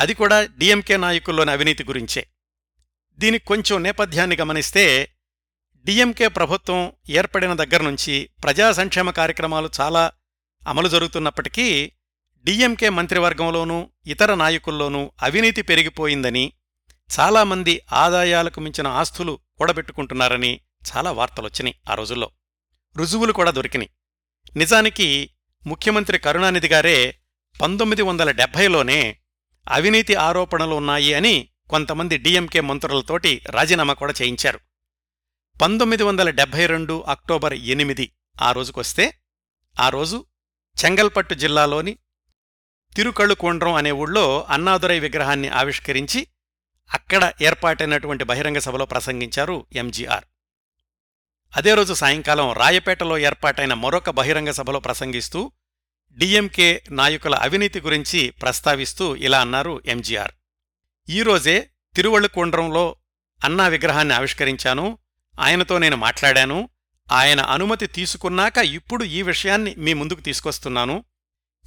[0.00, 2.26] అది కూడా డిఎంకే నాయకుల్లోని అవినీతి గురించే.
[3.18, 5.10] దీనికి కొంచెం నేపథ్యాన్ని గమనిస్తే
[5.84, 10.12] డిఎంకే ప్రభుత్వం ఏర్పడిన దగ్గర్నుంచి ప్రజా సంక్షేమ కార్యక్రమాలు చాలా
[10.66, 11.92] అమలు జరుగుతున్నప్పటికీ
[12.44, 16.52] డిఎంకే మంత్రివర్గంలోనూ ఇతర నాయకుల్లోనూ అవినీతి పెరిగిపోయిందని
[17.18, 22.30] చాలామంది ఆదాయాలకు మించిన ఆస్తులు కూడబెట్టుకుంటున్నారని చాలా వార్తలొచ్చినాయి ఆ రోజుల్లో.
[22.96, 23.90] రుజువులు కూడా దొరికినాయి.
[24.56, 25.30] నిజానికి
[25.66, 27.18] ముఖ్యమంత్రి కరుణానిధి గారే
[27.60, 29.18] పంతొమ్మిది వందల డెబ్భైలోనే
[29.68, 34.60] అవినీతి ఆరోపణలు ఉన్నాయి అని కొంతమంది డిఎంకే మంత్రులతోటి రాజీనామా కూడా చేయించారు.
[35.62, 38.12] పంతొమ్మిది వందల డెబ్బై రెండు అక్టోబర్ ఎనిమిది
[38.42, 39.14] ఆ రోజుకొస్తే
[39.80, 40.26] ఆ రోజు
[40.84, 41.98] చెంగల్పట్టు జిల్లాలోని
[42.96, 46.26] తిరుకళ్ళుకోండ్రం అనే ఊళ్ళో అన్నాదురై విగ్రహాన్ని ఆవిష్కరించి
[46.94, 50.24] అక్కడ ఏర్పాటైనటువంటి బహిరంగ సభలో ప్రసంగించారు ఎంజీఆర్.
[51.56, 55.52] అదే రోజు సాయంకాలం రాయపేటలో ఏర్పాటైన మరొక బహిరంగ సభలో ప్రసంగిస్తూ
[56.18, 60.32] డిఎంకే నాయకుల అవినీతి గురించి ప్రస్తావిస్తూ ఇలా అన్నారు ఎంజీఆర్.
[61.10, 62.96] ఈరోజే తిరువళ్ళుకొండ్రంలో
[63.44, 64.98] అన్నా విగ్రహాన్ని ఆవిష్కరించాను
[65.40, 66.70] ఆయనతో నేను మాట్లాడాను
[67.12, 71.04] ఆయన అనుమతి తీసుకున్నాక ఇప్పుడు ఈ విషయాన్ని మీ ముందుకు తీసుకొస్తున్నాను.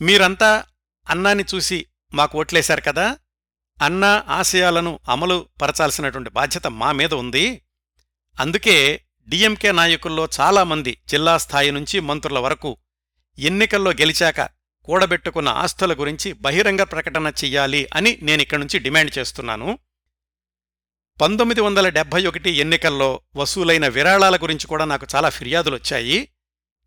[0.02, 0.64] మీరంతా
[1.10, 3.18] అన్నాన్ని చూసి మాకు ఓట్లేశారు కదా
[3.82, 7.62] అన్నా ఆశయాలను అమలు పరచాల్సినటువంటి బాధ్యత మా మీద ఉంది.
[8.40, 9.02] అందుకే
[9.32, 12.78] డిఎంకే నాయకుల్లో చాలామంది జిల్లా స్థాయి నుంచి మంత్రుల వరకు
[13.40, 14.42] ఎన్నికల్లో గెలిచాక
[14.84, 19.80] కూడబెట్టుకున్న ఆస్తుల గురించి బహిరంగ ప్రకటన చెయ్యాలి అని నేనిక్కడి నుంచి డిమాండ్ చేస్తున్నాను.
[21.22, 26.30] పంతొమ్మిది వందల డెబ్బై ఒకటి ఎన్నికల్లో వసూలైన విరాళాల గురించి కూడా నాకు చాలా ఫిర్యాదులొచ్చాయి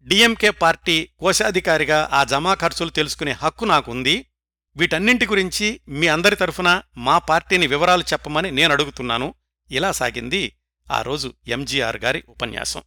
[0.05, 4.27] డిఎంకే పార్టీ కోశాధికారిగా ఆ జమా ఖర్చులు తెలుసుకునే హక్కు నాకుంది.
[4.77, 9.35] వీటన్నింటి గురించి మీ అందరి తరఫున మా పార్టీని వివరాలు చెప్పమని నేను అడుగుతున్నాను.
[9.71, 10.57] ఇలా సాగింది.
[10.91, 12.83] ఆ రోజు ఎంజీఆర్ గారి ఉపన్యాసం.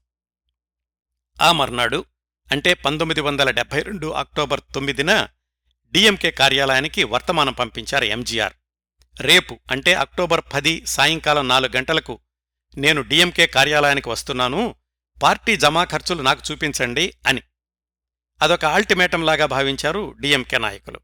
[1.42, 2.06] ఆ మర్నాడు
[2.52, 5.28] అంటే పంతొమ్మిది వందల డెబ్బై రెండు అక్టోబర్ తొమ్మిదిన
[5.92, 8.54] డిఎంకే కార్యాలయానికి వర్తమానం పంపించారు ఎంజీఆర్.
[9.22, 12.20] రేపు అంటే అక్టోబర్ పది సాయంకాలం నాలుగు గంటలకు
[12.78, 14.76] నేను డిఎంకే కార్యాలయానికి వస్తున్నాను
[15.24, 17.42] పార్టీ జమా ఖర్చులు నాకు చూపించండి అని.
[18.42, 21.00] అదొక ఆల్టిమేటంలాగా భావించారు డిఎంకే నాయకులు.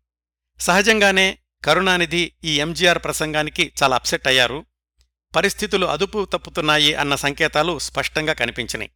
[0.59, 4.65] సహజంగానే కరుణానిధి ఈ ఎంజీఆర్ ప్రసంగానికి చాలా అప్సెట్ అయ్యారు.
[5.35, 8.91] పరిస్థితులు అదుపు తప్పుతున్నాయి అన్న సంకేతాలు స్పష్టంగా కనిపించినాయి.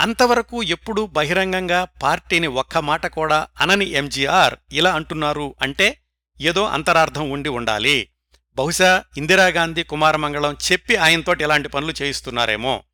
[0.00, 6.00] అంతవరకు ఎప్పుడూ బహిరంగంగా పార్టీని ఒక్క మాట కూడా అనని ఎంజీఆర్ ఇలా అంటున్నారు అంటే
[6.40, 8.08] ఏదో అంతరార్థం ఉండి ఉండాలి.
[8.54, 12.84] బహుశా ఇందిరాగాంధీ కుమారమంగళం చెప్పి ఆయనతోటి ఇలాంటి పనులు చేయిస్తున్నారేమో.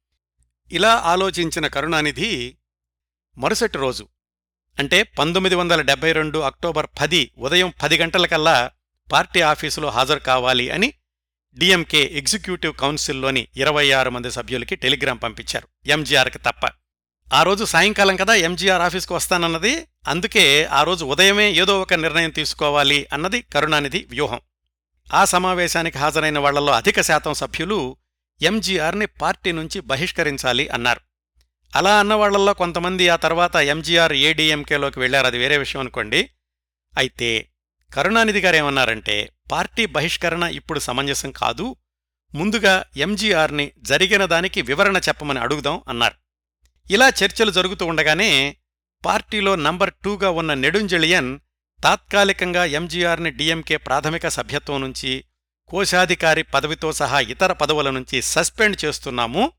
[0.73, 2.57] ఇలా ఆలోచించిన కరుణానిధి
[3.39, 4.09] మరుసటి రోజు
[4.79, 8.71] అంటే పంతొమ్మిది వందల డెబ్బై రెండు అక్టోబర్ పది ఉదయం పది గంటలకల్లా
[9.13, 10.93] పార్టీ ఆఫీసులో హాజరు కావాలి అని
[11.59, 15.69] డిఎంకే ఎగ్జిక్యూటివ్ కౌన్సిల్లోని ఇరవై ఆరు మంది సభ్యులకి టెలిగ్రాం పంపించారు.
[15.87, 16.69] ఎంజీఆర్కి తప్ప.
[17.33, 19.87] ఆ రోజు సాయంకాలం కదా ఎంజీఆర్ ఆఫీస్కు వస్తానన్నది.
[20.09, 24.41] అందుకే ఆ రోజు ఉదయమే ఏదో ఒక నిర్ణయం తీసుకోవాలి అన్నది కరుణానిధి వ్యూహం.
[25.15, 27.97] ఆ సమావేశానికి హాజరైన వాళ్ళలో అధిక శాతం సభ్యులు
[28.43, 31.01] ఎంజీఆర్ని పార్టీ నుంచి బహిష్కరించాలి అన్నారు.
[31.77, 36.31] అలా అన్నవాళ్ళలో కొంతమంది ఆ తర్వాత ఎంజీఆర్ ఏడీఎంకేలోకి వెళ్ళారు అది వేరే విషయం అనుకోండి.
[36.99, 37.49] అయితే
[37.95, 41.77] కరుణానిధి గారేమన్నారంటే పార్టీ బహిష్కరణ ఇప్పుడు సమంజసం కాదు.
[42.35, 46.15] ముందుగా ఎంజీఆర్ని జరిగిన దానికి వివరణ చెప్పమని అడుగుదాం అన్నారు.
[46.91, 48.57] ఇలా చర్చలు జరుగుతూ ఉండగానే
[49.05, 51.39] పార్టీలో నంబర్ టూగా ఉన్న నెడుంజలియన్
[51.85, 55.25] తాత్కాలికంగా ఎంజీఆర్ని డీఎంకే ప్రాథమిక సభ్యత్వం నుంచి
[55.69, 59.53] కోశాధికారి పదవితో సహా ఇతర పదవుల నుంచి సస్పెండ్ చేస్తున్నాము.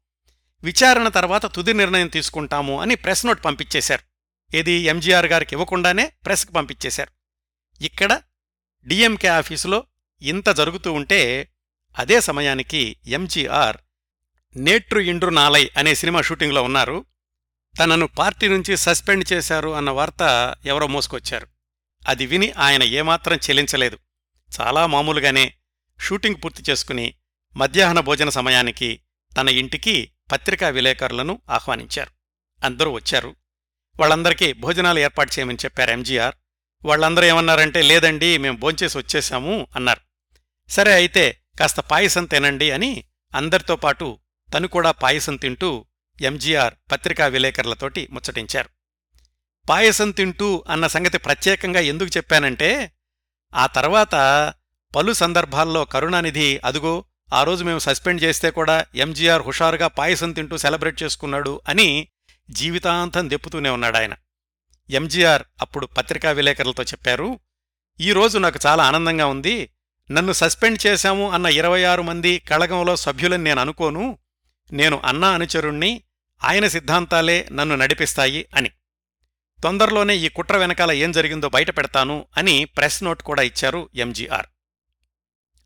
[0.63, 4.03] విచారణ తర్వాత తుది నిర్ణయం తీసుకుంటాము అని ప్రెస్ నోట్ పంపించేశారు.
[4.57, 7.11] ఇది ఎంజీఆర్ గారికి ఇవ్వకుండానే ప్రెస్కి పంపించేశారు.
[7.83, 8.21] ఇక్కడ
[8.85, 9.83] డిఎంకే ఆఫీసులో
[10.21, 11.51] ఇంత జరుగుతూ ఉంటే
[11.97, 13.77] అదే సమయానికి ఎంజీఆర్
[14.55, 17.05] నేట్రు ఇండ్రు నాలై అనే సినిమా షూటింగ్లో ఉన్నారు.
[17.79, 21.47] తనను పార్టీ నుంచి సస్పెండ్ చేశారు అన్న వార్త ఎవరో మోసుకొచ్చారు.
[22.07, 23.97] అది విని ఆయన ఏమాత్రం చెల్లించలేదు
[24.61, 25.53] చాలా మామూలుగానే
[25.99, 27.13] షూటింగ్ పూర్తి చేసుకుని
[27.55, 29.01] మధ్యాహ్న భోజన సమయానికి
[29.37, 32.11] తన ఇంటికి పత్రికా విలేకరులను ఆహ్వానించారు.
[32.65, 33.35] అందరూ వచ్చారు.
[33.99, 36.35] వాళ్ళందరికీ భోజనాలు ఏర్పాటు చేయమని చెప్పారు ఎంజీఆర్.
[36.85, 40.01] వాళ్ళందరూ ఏమన్నారంటే లేదండి మేం భోంచేసి వచ్చేశాము అన్నారు.
[40.69, 43.03] సరే అయితే కాస్త పాయసం తినండి అని
[43.35, 44.19] అందరితో పాటు
[44.53, 45.85] తను కూడా పాయసం తింటూ
[46.21, 48.69] ఎంజీఆర్ పత్రికా విలేకరులతోటి ముచ్చటించారు.
[49.69, 52.91] పాయసం తింటూ అన్న సంగతి ప్రత్యేకంగా ఎందుకు చెప్పానంటే
[53.55, 54.15] ఆ తర్వాత
[54.95, 61.03] పలు సందర్భాల్లో కరుణానిధి అదుగో ఆ రోజు మేము సస్పెండ్ చేస్తే కూడా ఎంజీఆర్ హుషారుగా పాయసం తింటూ సెలబ్రేట్
[61.03, 62.07] చేసుకున్నాడు అని
[62.51, 64.13] జీవితాంతం దెప్పుతూనే ఉన్నాడాయన.
[64.89, 67.39] ఎంజీఆర్ అప్పుడు పత్రికా విలేకరులతో చెప్పారు
[68.01, 69.69] ఈ రోజు నాకు చాలా ఆనందంగా ఉంది.
[70.11, 74.17] నన్ను సస్పెండ్ చేశాము అన్న ఇరవై ఆరు మంది కళగంలో సభ్యులని నేను అనుకోను.
[74.71, 76.01] నేను అన్నా అనుచరుణ్ణి
[76.43, 78.69] ఆయన సిద్ధాంతాలే నన్ను నడిపిస్తాయి అని.
[79.63, 84.45] తొందరలోనే ఈ కుట్ర వెనకాల ఏం జరిగిందో బయట పెడతాను అని ప్రెస్ నోట్ కూడా ఇచ్చారు ఎంజీఆర్.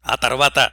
[0.07, 0.71] ఆ తర్వాత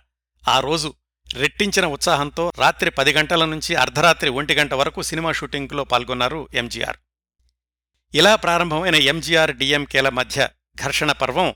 [0.49, 0.95] ఆ రోజు
[1.35, 6.97] రెట్టించిన ఉత్సాహంతో రాత్రి పది గంటల నుంచి అర్ధరాత్రి ఒంటి గంట వరకు సినిమా షూటింగ్లో పాల్గొన్నారు ఎంజీఆర్.
[8.15, 10.49] ఇలా ప్రారంభమైన ఎంజీఆర్ డిఎంకేల మధ్య
[10.85, 11.55] ఘర్షణ పర్వం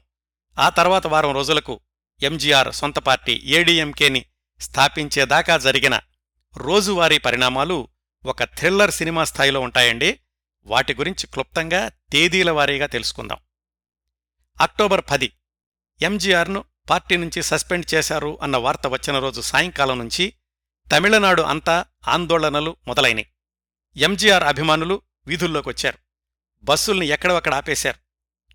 [0.59, 1.81] ఆ తర్వాత వారం రోజులకు
[2.23, 4.25] ఎంజీఆర్ సొంత పార్టీ ఏడీఎంకేని
[4.61, 6.01] స్థాపించేదాకా జరిగిన
[6.57, 7.89] రోజువారీ పరిణామాలు
[8.25, 10.21] ఒక థ్రిల్లర్ సినిమా స్థాయిలో ఉంటాయండి.
[10.67, 13.39] వాటి గురించి క్లుప్తంగా తేదీల వారీగా తెలుసుకుందాం.
[14.61, 15.33] అక్టోబర్ పది
[16.03, 20.35] ఎంజీఆర్ను పార్టీ నుంచి సస్పెండ్ చేశారు అన్న వార్త వచ్చిన రోజు సాయంకాలం నుంచి
[20.91, 23.27] తమిళనాడు అంతా ఆందోళనలు మొదలైనవి
[23.97, 26.02] ఎంజీఆర్ అభిమానులు వీధుల్లోకొచ్చారు.
[26.65, 27.99] బస్సుల్ని ఎక్కడవక్కడ ఆపేశారు.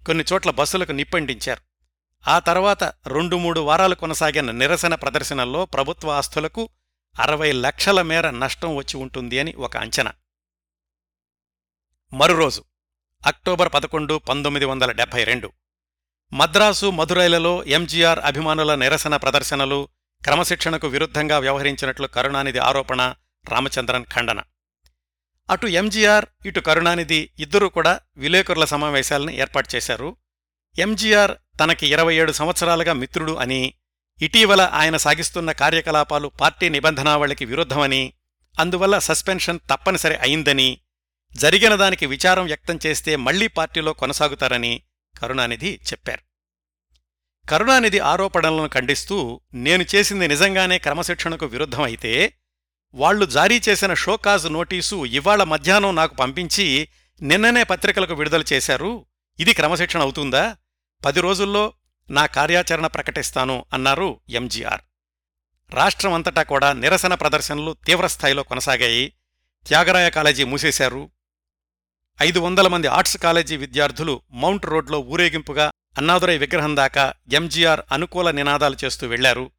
[0.06, 1.62] కొన్ని చోట్ల బస్సులకు నిప్పండించారు.
[2.30, 6.70] ఆ తర్వాత రెండు మూడు వారాలు కొనసాగిన నిరసన ప్రదర్శనల్లో ప్రభుత్వ ఆస్తులకు
[7.20, 10.14] అరవై లక్షల మేర నష్టం వచ్చి ఉంటుంది అని ఒక అంచనా.
[12.14, 12.64] మరురోజు
[13.26, 15.52] అక్టోబర్ పదకొండు పంతొమ్మిది వందల డెబ్బై రెండు
[16.34, 19.90] మద్రాసు మధురైలలో ఎంజీఆర్ అభిమానుల నిరసన ప్రదర్శనలు
[20.24, 23.14] క్రమశిక్షణకు విరుద్ధంగా వ్యవహరించినట్లు కరుణానిధి ఆరోపణ
[23.50, 24.42] రామచంద్రన్ ఖండన.
[25.50, 30.18] అటు ఎంజీఆర్ ఇటు కరుణానిధి ఇద్దరూ కూడా విలేకరుల సమావేశాలను ఏర్పాటు చేశారు.
[30.80, 33.74] ఎంజీఆర్ తనకి ఇరవై ఏడు సంవత్సరాలుగా మిత్రుడు అని
[34.22, 38.14] ఇటీవల ఆయన సాగిస్తున్న కార్యకలాపాలు పార్టీ నిబంధనావళికి విరుద్ధమని
[38.60, 40.80] అందువల్ల సస్పెన్షన్ తప్పనిసరి అయిందని
[41.36, 44.82] జరిగిన దానికి విచారం వ్యక్తం చేస్తే మళ్ళీ పార్టీలో కొనసాగుతారని
[45.22, 46.22] కరుణానిధి చెప్పారు.
[47.50, 52.34] కరుణానిధి ఆరోపణలను ఖండిస్తూ నేను చేసింది నిజంగానే క్రమశిక్షణకు విరుద్ధమైతే
[52.94, 56.88] వాళ్ళు జారీ చేసిన షోకాజ్ నోటీసు ఇవాళ మధ్యాహ్నం నాకు పంపించి
[57.22, 59.06] నిన్ననే పత్రికలకు విడుదల చేశారు.
[59.40, 60.58] ఇది క్రమశిక్షణ అవుతుందా?
[61.06, 61.74] పది రోజుల్లో
[62.10, 64.82] నా కార్యాచరణ ప్రకటిస్తాను అన్నారు ఎంజీఆర్.
[65.74, 69.14] రాష్ట్రమంతటా కూడా నిరసన ప్రదర్శనలు తీవ్రస్థాయిలో కొనసాగాయి.
[69.68, 71.10] త్యాగరాయ కాలేజీ మూసేశారు.
[72.22, 78.78] ఐదు వందల మంది ఆర్ట్స్ కాలేజీ విద్యార్థులు మౌంట్ రోడ్లో ఊరేగింపుగా అన్నాదురై విగ్రహం దాకా ఎంజీఆర్ అనుకూల నినాదాలు
[78.86, 79.52] చేస్తూ వెళ్ళారు.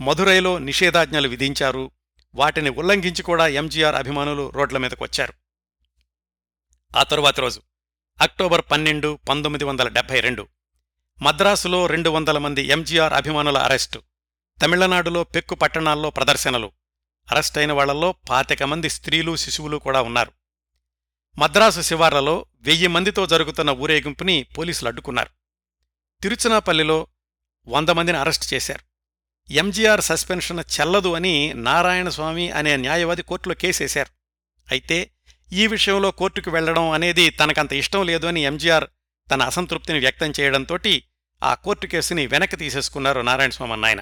[0.00, 1.90] మధురైలో నిషేధాజ్ఞలు విధించారు.
[2.36, 5.34] వాటిని ఉల్లంఘించి కూడా ఎంజీఆర్ అభిమానులు రోడ్ల మీదకొచ్చారు
[6.96, 7.62] ఆ తరువాతి రోజు
[8.20, 10.48] అక్టోబర్ పన్నెండు పంతొమ్మిది వందల డెబ్బై రెండు
[11.22, 14.02] మద్రాసులో రెండు వందల మంది ఎంజీఆర్ అభిమానుల అరెస్టు
[14.62, 16.72] తమిళనాడులో పెక్కు పట్టణాల్లో ప్రదర్శనలు
[17.30, 20.32] అరెస్టైన వాళ్ళలో పాతిక మంది స్త్రీలు శిశువులు కూడా ఉన్నారు.
[21.38, 25.30] మద్రాసు శివార్లలో వెయ్యి మందితో జరుగుతున్న ఊరేగింపుని పోలీసులు అడ్డుకున్నారు.
[26.22, 27.06] తిరుచునాపల్లిలో
[27.68, 28.95] వంద మందిని అరెస్టు చేశారు.
[29.48, 34.10] ఎంజీఆర్ సస్పెన్షన్ చెల్లదు అని నారాయణస్వామి అనే న్యాయవాది కోర్టులో కేసేశారు.
[34.68, 35.10] అయితే
[35.52, 38.86] ఈ విషయంలో కోర్టుకు వెళ్ళడం అనేది తనకంత ఇష్టం లేదు అని ఎంజీఆర్
[39.30, 41.04] తన అసంతృప్తిని వ్యక్తం చేయడంతోటి
[41.42, 44.00] ఆ కోర్టు కేసుని వెనక్కి తీసేసుకున్నారు నారాయణస్వామి అన్నాయన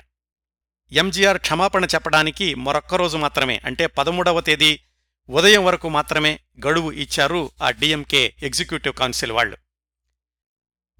[0.92, 4.80] ఎంజీఆర్ క్షమాపణ చెప్పడానికి మరొక్క రోజు మాత్రమే అంటే పదమూడవ తేదీ
[5.28, 9.56] ఉదయం వరకు మాత్రమే గడువు ఇచ్చారు ఆ డిఎంకే ఎగ్జిక్యూటివ్ కౌన్సిల్ వాళ్ళు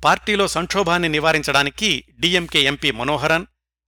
[0.05, 3.47] పార్టీలో సంక్షోభాన్ని నివారించడానికి డిఎంకే ఎంపీ మనోహరన్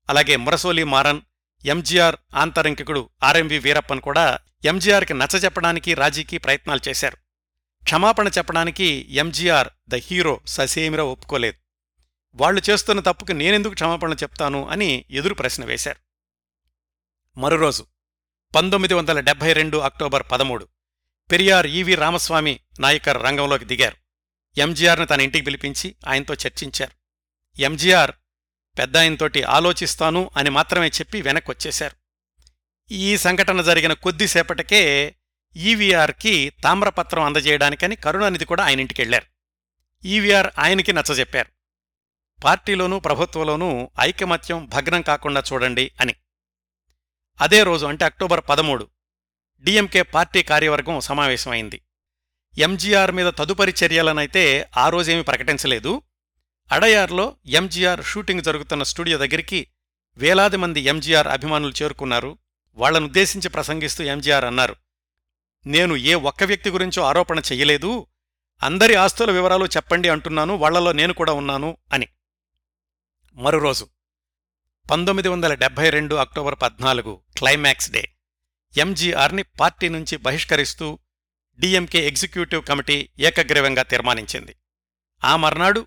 [0.08, 1.20] అలాగే మురసోలి మారన్
[1.64, 7.16] ఎంజీఆర్ ఆంతరంకికుడు ఆర్ఎంవి వీరప్పన్ కూడా ఎంజీఆర్కి నచ్చజెప్పడానికి రాజీకి ప్రయత్నాలు చేశారు.
[7.82, 11.56] క్షమాపణ చెప్పడానికి ఎంజీఆర్ ద హీరో ససేమిరా ఒప్పుకోలేదు.
[12.34, 15.96] వాళ్ళు చేస్తున్న తప్పుకి నేనెందుకు క్షమాపణ చెప్తాను అని ఎదురు ప్రశ్న వేశారు.
[17.40, 17.86] మరోరోజు
[18.54, 20.68] పంతొమ్మిది వందల డెబ్బై రెండు అక్టోబర్ పదమూడు
[21.32, 23.96] పెరియార్ ఈవి రామస్వామి నాయకర్ రంగంలోకి దిగారు.
[24.60, 26.92] ఎంజీఆర్ను తన ఇంటికి పిలిపించి ఆయనతో చర్చించారు.
[27.60, 28.12] ఎంజీఆర్
[28.78, 31.96] పెద్దాయనతోటి ఆలోచిస్తాను అని మాత్రమే చెప్పి వెనక్కొచ్చేశారు.
[32.90, 35.14] ఈ సంఘటన జరిగిన కొద్దిసేపటికే
[35.56, 39.26] ఈవీఆర్కి తామ్రపత్రం అందజేయడానికని కరుణానిధి కూడా ఆయన ఇంటికెళ్ళారు
[40.06, 41.48] ఈవీఆర్ ఆయనకి నచ్చజెప్పారు.
[42.44, 46.14] పార్టీలోనూ ప్రభుత్వంలోనూ ఐకమత్యం భగ్నం కాకుండా చూడండి అని.
[47.40, 48.88] అదే రోజు అంటే అక్టోబర్ పదమూడు
[49.64, 51.80] డిఎంకే పార్టీ కార్యవర్గం సమావేశమైంది.
[52.58, 56.02] ఎంజీఆర్ మీద తదుపరి చర్యలనైతే ఆ రోజేమీ ప్రకటించలేదు.
[56.72, 59.66] అడయార్లో ఎంజీఆర్ షూటింగ్ జరుగుతున్న స్టూడియో దగ్గరికి
[60.16, 62.38] వేలాది మంది ఎంజీఆర్ అభిమానులు చేరుకున్నారు.
[62.74, 64.76] వాళ్ళనుద్దేశించి ప్రసంగిస్తూ ఎంజీఆర్ అన్నారు
[65.66, 68.06] నేను ఏ ఒక్క వ్యక్తి గురించో ఆరోపణ చెయ్యలేదు.
[68.62, 70.54] అందరి ఆస్తుల వివరాలు చెప్పండి అంటున్నాను.
[70.54, 72.08] వాళ్ళలో నేను కూడా ఉన్నాను అని.
[73.34, 73.88] మరోరోజు
[74.90, 78.08] పంతొమ్మిది వందల డెబ్బై రెండు అక్టోబర్ పద్నాలుగు క్లైమాక్స్ డే.
[78.78, 80.98] ఎంజీఆర్ని పార్టీ నుంచి బహిష్కరిస్తూ
[81.60, 84.56] డిఎంకే ఎగ్జిక్యూటివ్ కమిటీ ఏకగ్రీవంగా తీర్మానించింది.
[85.24, 85.86] ఆ మర్నాడు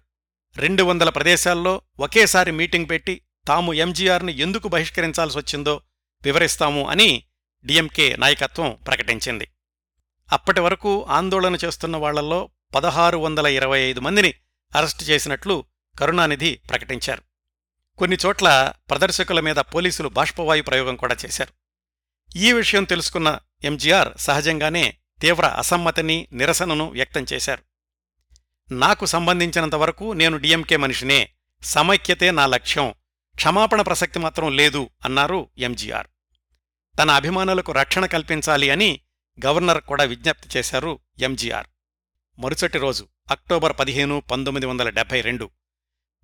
[0.59, 5.81] రెండు వందల ప్రదేశాల్లో ఒకేసారి మీటింగ్ పెట్టి తాము ఎంజీఆర్ని ఎందుకు బహిష్కరించాల్సి వచ్చిందో
[6.23, 7.23] వివరిస్తాము అని
[7.65, 9.47] డిఎంకే నాయకత్వం ప్రకటించింది.
[10.33, 14.33] అప్పటి వరకు ఆందోళన చేస్తున్న వాళ్ళలో పదహారు వందల ఇరవై ఐదు మందిని
[14.75, 15.63] అరెస్టు చేసినట్లు
[15.99, 17.23] కరుణానిధి ప్రకటించారు.
[17.97, 21.53] కొన్ని చోట్ల ప్రదర్శకుల మీద పోలీసులు బాష్పవాయు ప్రయోగం కూడా చేశారు.
[22.37, 27.68] ఈ విషయం తెలుసుకున్న ఎంజీఆర్ సహజంగానే తీవ్ర అసమ్మతిని నిరసనను వ్యక్తం చేశారు.
[28.71, 31.29] నాకు సంబంధించినంతవరకు నేను డిఎంకే మనిషినే.
[31.63, 32.93] సమైక్యతే నా లక్ష్యం.
[33.35, 36.07] క్షమాపణ ప్రసక్తి మాత్రం లేదు అన్నారు ఎంజీఆర్
[36.99, 39.01] తన అభిమానులకు రక్షణ కల్పించాలి అని
[39.45, 41.67] గవర్నర్ కూడా విజ్ఞప్తి చేశారు ఎంజీఆర్
[42.39, 45.49] మరుసటి రోజు అక్టోబర్ పదిహేను పంతొమ్మిది వందల డెబ్బై రెండు.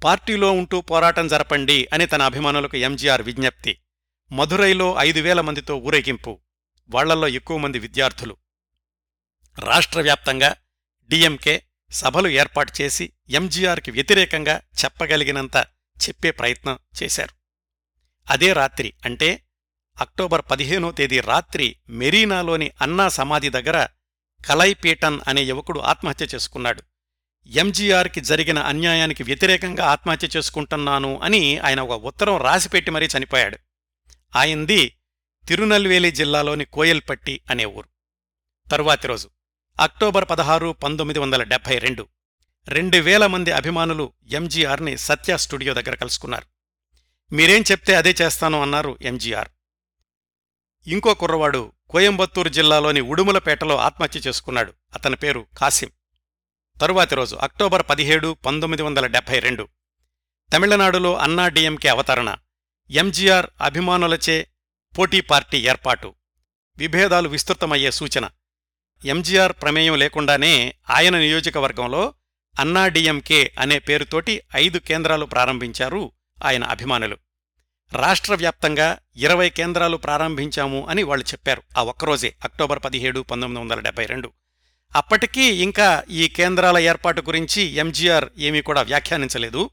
[0.04, 3.80] పార్టీలో ఉంటూ పోరాటం జరపండి అని తన అభిమానులకు ఎంజీఆర్ విజ్ఞప్తి.
[4.32, 6.40] మధురైలో ఐదు వేల మందితో ఊరేగింపు.
[6.90, 8.38] వాళ్ళల్లో ఎక్కువ మంది విద్యార్థులు.
[9.60, 10.56] రాష్ట్రవ్యాప్తంగా
[11.10, 11.64] డిఎంకే
[11.96, 15.58] సభలు ఏర్పాటు చేసి ఎంజీఆర్కి వ్యతిరేకంగా చెప్పగలిగినంత
[16.08, 17.36] చెప్పే ప్రయత్నం చేశారు.
[18.32, 19.44] అదే రాత్రి అంటే
[20.02, 23.88] అక్టోబర్ పదిహేనో తేదీ రాత్రి మెరీనాలోని అన్నా సమాధి దగ్గర
[24.46, 26.84] కలైపీటన్ అనే యువకుడు ఆత్మహత్య చేసుకున్నాడు.
[27.48, 33.58] ఎంజీఆర్కి జరిగిన అన్యాయానికి వ్యతిరేకంగా ఆత్మహత్య చేసుకుంటున్నాను అని ఆయన ఒక ఉత్తరం రాసిపెట్టి మరీ చనిపోయాడు.
[34.36, 34.98] ఆయనది
[35.48, 37.90] తిరునల్వేలి జిల్లాలోని కోయల్పట్టి అనే ఊరు.
[38.72, 39.30] తరువాతి రోజు
[39.80, 42.08] అక్టోబర్ పదహారు పంతొమ్మిది వందల డెబ్బై రెండు.
[42.68, 46.46] రెండు వేల మంది అభిమానులు ఎంజీఆర్ని సత్య స్టూడియో దగ్గర కలుసుకున్నారు.
[47.36, 49.50] మీరేం చెప్తే అదే చేస్తాను అన్నారు ఎంజీఆర్.
[50.88, 54.74] ఇంకో కుర్రవాడు కోయంబత్తూరు జిల్లాలోని ఉడుములపేటలో ఆత్మహత్య చేసుకున్నాడు.
[54.94, 55.90] అతని పేరు కాసిం.
[56.82, 59.68] తరువాతి రోజు అక్టోబర్ పదిహేడు పంతొమ్మిది వందల డెబ్బై రెండు.
[60.54, 62.36] తమిళనాడులో అన్నా డిఎంకే అవతరణ.
[62.90, 64.48] ఎంజీఆర్ అభిమానులచే
[64.98, 66.16] పోటీ పార్టీ ఏర్పాటు.
[66.78, 68.30] విభేదాలు విస్తృతమయ్యే సూచన.
[69.04, 72.14] ఎంజీఆర్ ప్రమేయం లేకుండానే ఆయన నియోజకవర్గంలో
[72.60, 76.12] అన్నాడిఎంకే అనే పేరుతోటి ఐదు కేంద్రాలు ప్రారంభించారు
[76.44, 77.18] ఆయన అభిమానులు.
[77.94, 84.06] రాష్ట్ర వ్యాప్తంగా ఇరవై కేంద్రాలు ప్రారంభించాము అని వాళ్ళు చెప్పారు ఆ ఒక్కరోజే అక్టోబర్ పదిహేడు పంతొమ్మిది వందల డెబ్బై
[84.06, 84.32] రెండు.
[84.96, 89.70] అప్పటికీ ఇంకా ఈ కేంద్రాల ఏర్పాటు గురించి ఎంజీఆర్ ఏమీ కూడా వ్యాఖ్యానించలేదు.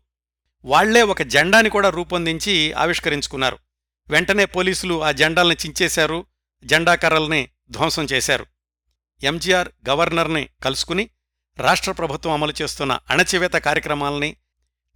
[0.65, 3.59] వాళ్ళే ఒక జెండాని కూడా రూపొందించి ఆవిష్కరించుకున్నారు.
[4.09, 6.27] వెంటనే పోలీసులు ఆ జెండాల్ని చించేశారు
[6.65, 8.47] జెండాకర్రల్ని ధ్వంసం చేశారు.
[9.23, 11.11] ఎంజీఆర్ గవర్నర్ని కలుసుకుని
[11.59, 14.37] రాష్ట్ర ప్రభుత్వం అమలు చేస్తున్న అణచివేత కార్యక్రమాల్ని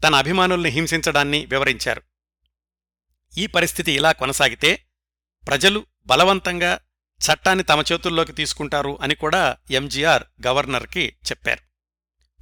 [0.05, 2.03] తన అభిమానుల్ని హింసించడాన్ని వివరించారు.
[3.39, 4.87] ఈ పరిస్థితి ఇలా కొనసాగితే
[5.47, 6.81] ప్రజలు బలవంతంగా
[7.21, 11.63] చట్టాన్ని తమ చేతుల్లోకి తీసుకుంటారు అని కూడా ఎంజీఆర్ గవర్నర్కి చెప్పారు.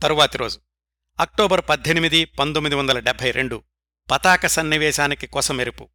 [0.03, 0.61] తరువాతి రోజు
[1.21, 3.63] అక్టోబర్ పద్దెనిమిది పంతొమ్మిది వందల డెబ్బై రెండు
[4.11, 5.89] పతాక సన్నివేశానికి కొసమెరుపు.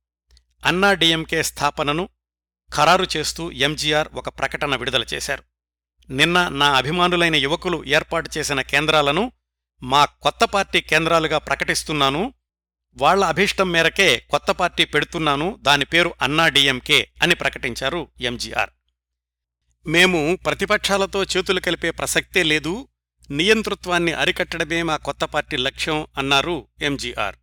[0.66, 2.10] అన్నా డిఎంకే స్థాపనను
[2.74, 5.49] ఖరారు చేస్తూ ఎంజీఆర్ ఒక ప్రకటన విడుదల చేశారు.
[6.10, 9.32] నిన్న నా అభిమానులైన యువకులు ఏర్పాటు చేసిన కేంద్రాలను
[9.84, 12.34] మా కొత్త పార్టీ కేంద్రాలుగా ప్రకటిస్తున్నాను.
[12.98, 15.60] వాళ్ళ అభీష్టం మేరకే కొత్త పార్టీ పెడుతున్నాను.
[15.62, 18.70] దాని పేరు అన్నా డిఎంకే అని ప్రకటించారు ఎంజీఆర్.
[19.88, 22.88] మేము ప్రతిపక్షాలతో చేతులు కలిపే ప్రసక్తే లేదు.
[23.32, 27.36] నియంతృత్వాన్ని అరికట్టడమే మా కొత్త పార్టీ లక్ష్యం అన్నారు ఎంజీఆర్.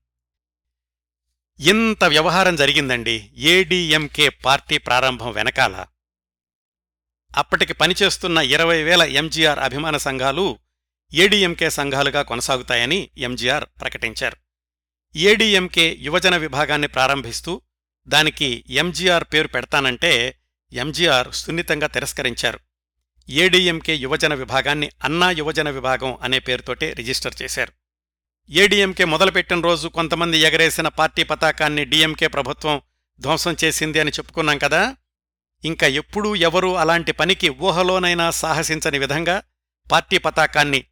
[1.60, 3.30] ఇంత వ్యవహారం జరిగిందండి.
[3.36, 5.84] ఏడీఎంకే పార్టీ ప్రారంభం వెనకాల
[7.36, 10.58] అప్పటికి పనిచేస్తున్న ఇరవై వేల ఎంజీఆర్ అభిమాన సంఘాలు
[11.14, 14.36] ఏడీఎంకే సంఘాలుగా కొనసాగుతాయని ఎంజీఆర్ ప్రకటించారు.
[15.16, 17.60] ఏడీఎంకే యువజన విభాగాన్ని ప్రారంభిస్తూ
[18.08, 20.38] దానికి ఎంజీఆర్ పేరు పెడతానంటే
[20.72, 22.58] ఎంజీఆర్ సున్నితంగా తిరస్కరించారు.
[23.30, 27.72] ఏడీఎంకే యువజన విభాగాన్ని అన్నా యువజన విభాగం అనే పేరుతోటే రిజిస్టర్ చేశారు.
[28.50, 32.82] ఏడీఎంకే మొదలుపెట్టిన రోజు కొంతమంది ఎగరేసిన పార్టీ పతాకాన్ని డీఎంకే ప్రభుత్వం
[33.20, 34.96] ధ్వంసం చేసింది అని చెప్పుకున్నాం కదా?
[35.66, 39.42] ఇంకా ఎప్పుడూ ఎవరూ అలాంటి పనికి ఊహలోనైనా సాహసించని విధంగా
[39.92, 40.84] పార్టీ పతాకాన్ని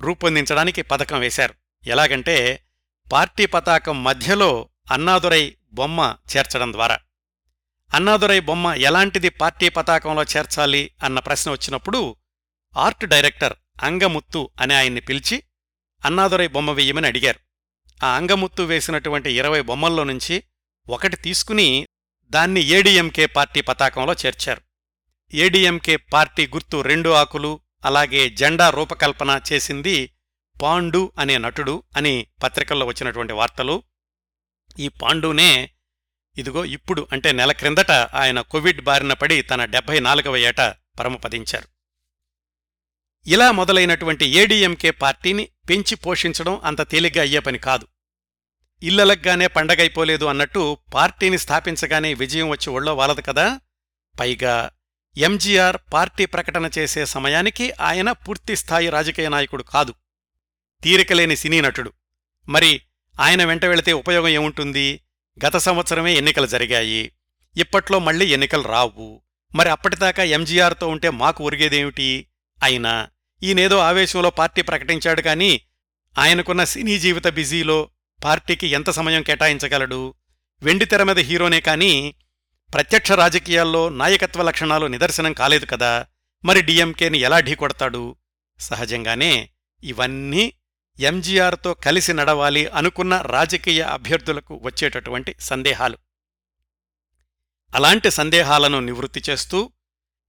[0.00, 1.54] రూపొందించడానికి పథకం వేశారు.
[1.86, 2.64] ఎలాగంటే
[3.12, 6.98] పార్టీ పతాకం మధ్యలో అన్నాదురై బొమ్మ చేర్చడం ద్వారా.
[7.94, 12.16] అన్నాదురై బొమ్మ ఎలాంటిది పార్టీ పతాకంలో చేర్చాలి అన్న ప్రశ్న వచ్చినప్పుడు
[12.76, 13.52] ఆర్ట్ డైరెక్టర్
[13.82, 15.42] అంగముత్తు అనే ఆయన్ని పిలిచి
[16.04, 17.38] అన్నాదురై బొమ్మ వేయమని అడిగారు.
[18.04, 20.42] ఆ అంగముత్తు వేసినటువంటి ఇరవై బొమ్మల్లో నుంచి
[20.88, 21.85] ఒకటి తీసుకుని
[22.30, 24.60] దాన్ని ఏడీఎంకే పార్టీ పతాకంలో చేర్చారు.
[25.34, 30.12] ఏడీఎంకే పార్టీ గుర్తు రెండు ఆకులు అలాగే జెండా రూపకల్పన చేసింది
[30.62, 33.82] పాండు అనే నటుడు అని పత్రికల్లో వచ్చినటువంటి వార్తలు.
[34.78, 35.70] ఈ పాండునే
[36.38, 40.60] ఇదిగో ఇప్పుడు అంటే నెల క్రిందట ఆయన కోవిడ్ బారిన పడి తన డెబ్బై నాలుగవ ఏట
[40.98, 41.68] పరమపదించారు.
[43.26, 47.88] ఇలా మొదలైనటువంటి ఏడీఎంకే పార్టీని పెంచి పోషించడం అంత తేలిగ్గా అయ్యే పని కాదు.
[48.82, 53.60] ఇల్లలగ్గానే పండగైపోలేదు అన్నట్టు పార్టీని స్థాపించగానే విజయం వచ్చి ఒళ్ళో వాలదు కదా.
[54.20, 54.70] పైగా
[55.16, 59.94] ఎంజీఆర్ పార్టీ ప్రకటన చేసే సమయానికి ఆయన పూర్తిస్థాయి రాజకీయ నాయకుడు కాదు.
[60.82, 61.92] తీరికలేని సినీ నటుడు.
[62.48, 62.80] మరి
[63.20, 65.00] ఆయన వెంట వెళితే ఉపయోగం ఏముంటుంది?
[65.46, 67.12] గత సంవత్సరమే ఎన్నికలు జరిగాయి.
[67.56, 69.22] ఇప్పట్లో మళ్ళీ ఎన్నికలు రావు.
[69.54, 72.26] మరి అప్పటిదాకా ఎంజీఆర్తో ఉంటే మాకు ఒరిగేదేమిటి?
[72.62, 73.08] అయినా
[73.42, 75.60] ఈయనేదో ఆవేశంలో పార్టీ ప్రకటించాడు కానీ
[76.18, 77.90] ఆయనకున్న సినీ జీవిత బిజీలో
[78.24, 80.14] పార్టీకి ఎంత సమయం కేటాయించగలడు?
[80.62, 82.14] వెండితెర మీద హీరోనే కాని
[82.74, 86.06] ప్రత్యక్ష రాజకీయాల్లో నాయకత్వ లక్షణాలు నిదర్శనం కాలేదు కదా.
[86.44, 88.16] మరి డిఎంకేని ఎలా ఢీకొడతాడు
[88.60, 89.50] సహజంగానే
[89.82, 90.52] ఇవన్నీ
[91.00, 95.98] ఎంజీఆర్తో కలిసి నడవాలి అనుకున్న రాజకీయ అభ్యర్థులకు వచ్చేటటువంటి సందేహాలు.
[97.74, 99.72] అలాంటి సందేహాలను నివృత్తి చేస్తూ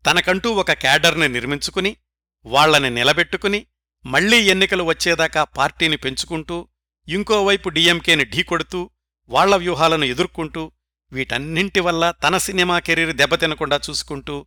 [0.06, 1.98] తనకంటూ ఒక క్యాడర్ని నిర్మించుకుని
[2.46, 3.68] వాళ్ళని నిలబెట్టుకుని
[4.06, 6.68] మళ్ళీ ఎన్నికలు వచ్చేదాకా పార్టీని పెంచుకుంటూ
[7.08, 8.90] ఇంకోవైపు డిఎంకేని ఢీకొడుతూ
[9.30, 10.72] వాళ్ళ వ్యూహాలను ఎదుర్కొంటూ
[11.12, 14.46] వీటన్నింటి వల్ల తన సినిమా కెరీర్ దెబ్బతినకుండా చూసుకుంటూ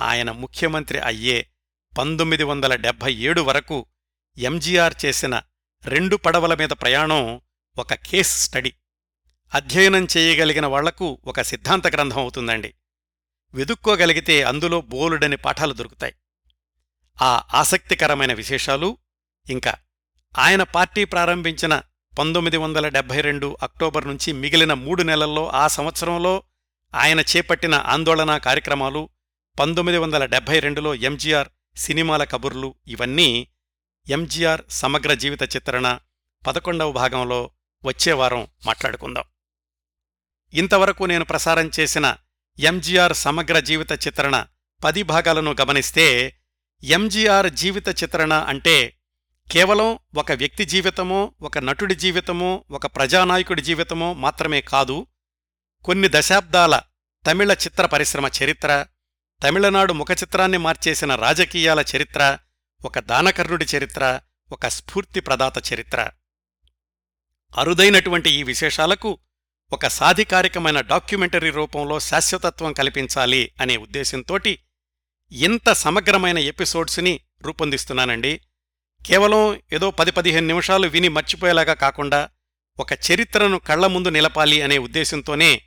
[0.00, 1.50] ఆయన ముఖ్యమంత్రి అయ్యే
[1.98, 3.86] పంతొమ్మిది వందల డెబ్భై ఏడు వరకు
[4.38, 5.42] ఎంజీఆర్ చేసిన
[5.84, 7.40] రెండు పడవల మీద ప్రయాణం
[7.78, 8.72] ఒక కేస్ స్టడీ.
[9.54, 12.74] అధ్యయనం చేయగలిగిన వాళ్ళకు ఒక సిద్ధాంత గ్రంథం అవుతుందండి.
[13.54, 16.14] వెదుక్కోగలిగితే అందులో బోలుడని పాఠాలు దొరుకుతాయి.
[17.22, 18.98] ఆ ఆసక్తికరమైన విశేషాలు
[19.50, 19.74] ఇంకా
[20.38, 21.82] ఆయన పార్టీ ప్రారంభించిన
[22.18, 26.42] పంతొమ్మిది వందల డెబ్బై రెండు అక్టోబర్ నుంచి మిగిలిన మూడు నెలల్లో ఆ సంవత్సరంలో
[26.94, 29.08] ఆయన చేపట్టిన ఆందోళన కార్యక్రమాలు
[29.58, 33.48] పంతొమ్మిది వందల డెబ్బై రెండులో ఎంజీఆర్ సినిమాల కబుర్లు ఇవన్నీ
[34.08, 35.98] ఎంజీఆర్ సమగ్ర జీవిత చిత్రణ
[36.46, 37.50] పదకొండవ భాగంలో
[37.84, 39.24] వచ్చేవారం మాట్లాడుకుందాం.
[40.52, 42.16] ఇంతవరకు నేను ప్రసారం చేసిన
[42.58, 44.46] ఎంజీఆర్ సమగ్ర జీవిత చిత్రణ
[44.84, 46.36] పది భాగాలను గమనిస్తే
[46.82, 48.95] ఎంజీఆర్ జీవిత చిత్రణ అంటే
[49.52, 55.06] కేవలం ఒక వ్యక్తి జీవితమో ఒక నటుడి జీవితమో ఒక ప్రజానాయకుడి జీవితమో మాత్రమే కాదు
[55.84, 56.80] కొన్ని దశాబ్దాల
[57.26, 58.86] తమిళ చిత్ర పరిశ్రమ చరిత్ర
[59.42, 62.38] తమిళనాడు ముఖచిత్రాన్ని మార్చేసిన రాజకీయాల చరిత్ర
[62.84, 64.20] ఒక దానకర్ణుడి చరిత్ర
[64.52, 66.10] ఒక స్ఫూర్తి ప్రదాత చరిత్ర.
[67.56, 69.18] అరుదైనటువంటి ఈ విశేషాలకు
[69.72, 74.58] ఒక సాధికారికమైన డాక్యుమెంటరీ రూపంలో శాశ్వతత్వం కల్పించాలి అనే ఉద్దేశంతోటి
[75.32, 78.40] ఇంత సమగ్రమైన ఎపిసోడ్స్ని రూపొందిస్తున్నానండి.
[79.06, 82.28] కేవలం ఏదో పది పదిహేను నిమిషాలు విని మర్చిపోయేలాగా కాకుండా
[82.78, 85.62] ఒక చరిత్రను కళ్ళ ముందు నిలపాలి అనే ఉద్దేశంతోనే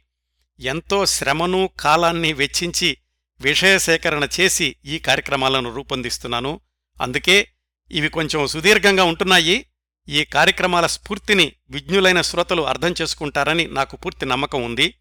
[0.60, 2.98] ఎంతో శ్రమను కాలాన్ని వెచ్చించి
[3.42, 6.60] విషయ సేకరణ చేసి ఈ కార్యక్రమాలను రూపొందిస్తున్నాను.
[7.02, 7.48] అందుకే
[7.92, 9.66] ఇవి కొంచెం సుదీర్ఘంగా ఉంటున్నాయి.
[10.10, 14.96] ఈ కార్యక్రమాల స్ఫూర్తిని విజ్ఞులైన శ్రోతలు అర్థం చేసుకుంటారని నాకు పూర్తి నమ్మకం ఉంది.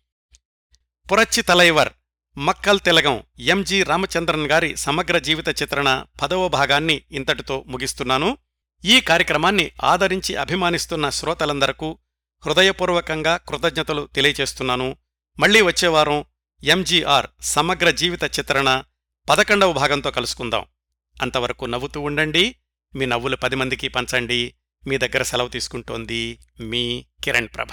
[1.12, 1.88] పురచ్చి తలైవర్
[2.38, 8.36] మక్కల్ తెలగం ఎంజి రామచంద్రన్ గారి సమగ్ర జీవిత చిత్రణ పదవ భాగాన్ని ఇంతటితో ముగిస్తున్నాను.
[8.84, 11.98] ఈ కార్యక్రమాన్ని ఆదరించి అభిమానిస్తున్న శ్రోతలందరకు
[12.46, 14.96] హృదయపూర్వకంగా కృతజ్ఞతలు తెలియచేస్తున్నాను.
[15.38, 16.24] మళ్ళీ వచ్చేవారం
[16.64, 18.82] ఎంజీఆర్ సమగ్ర జీవిత చిత్రణ
[19.28, 20.64] పదకొండవ భాగంతో కలుసుకుందాం.
[21.22, 22.56] అంతవరకు నవ్వుతూ ఉండండి.
[22.94, 24.54] మీ నవ్వులు పది మందికి పంచండి.
[24.86, 27.68] మీ దగ్గర సెలవు తీసుకుంటోంది మీ కిరణ్ ప్రభ.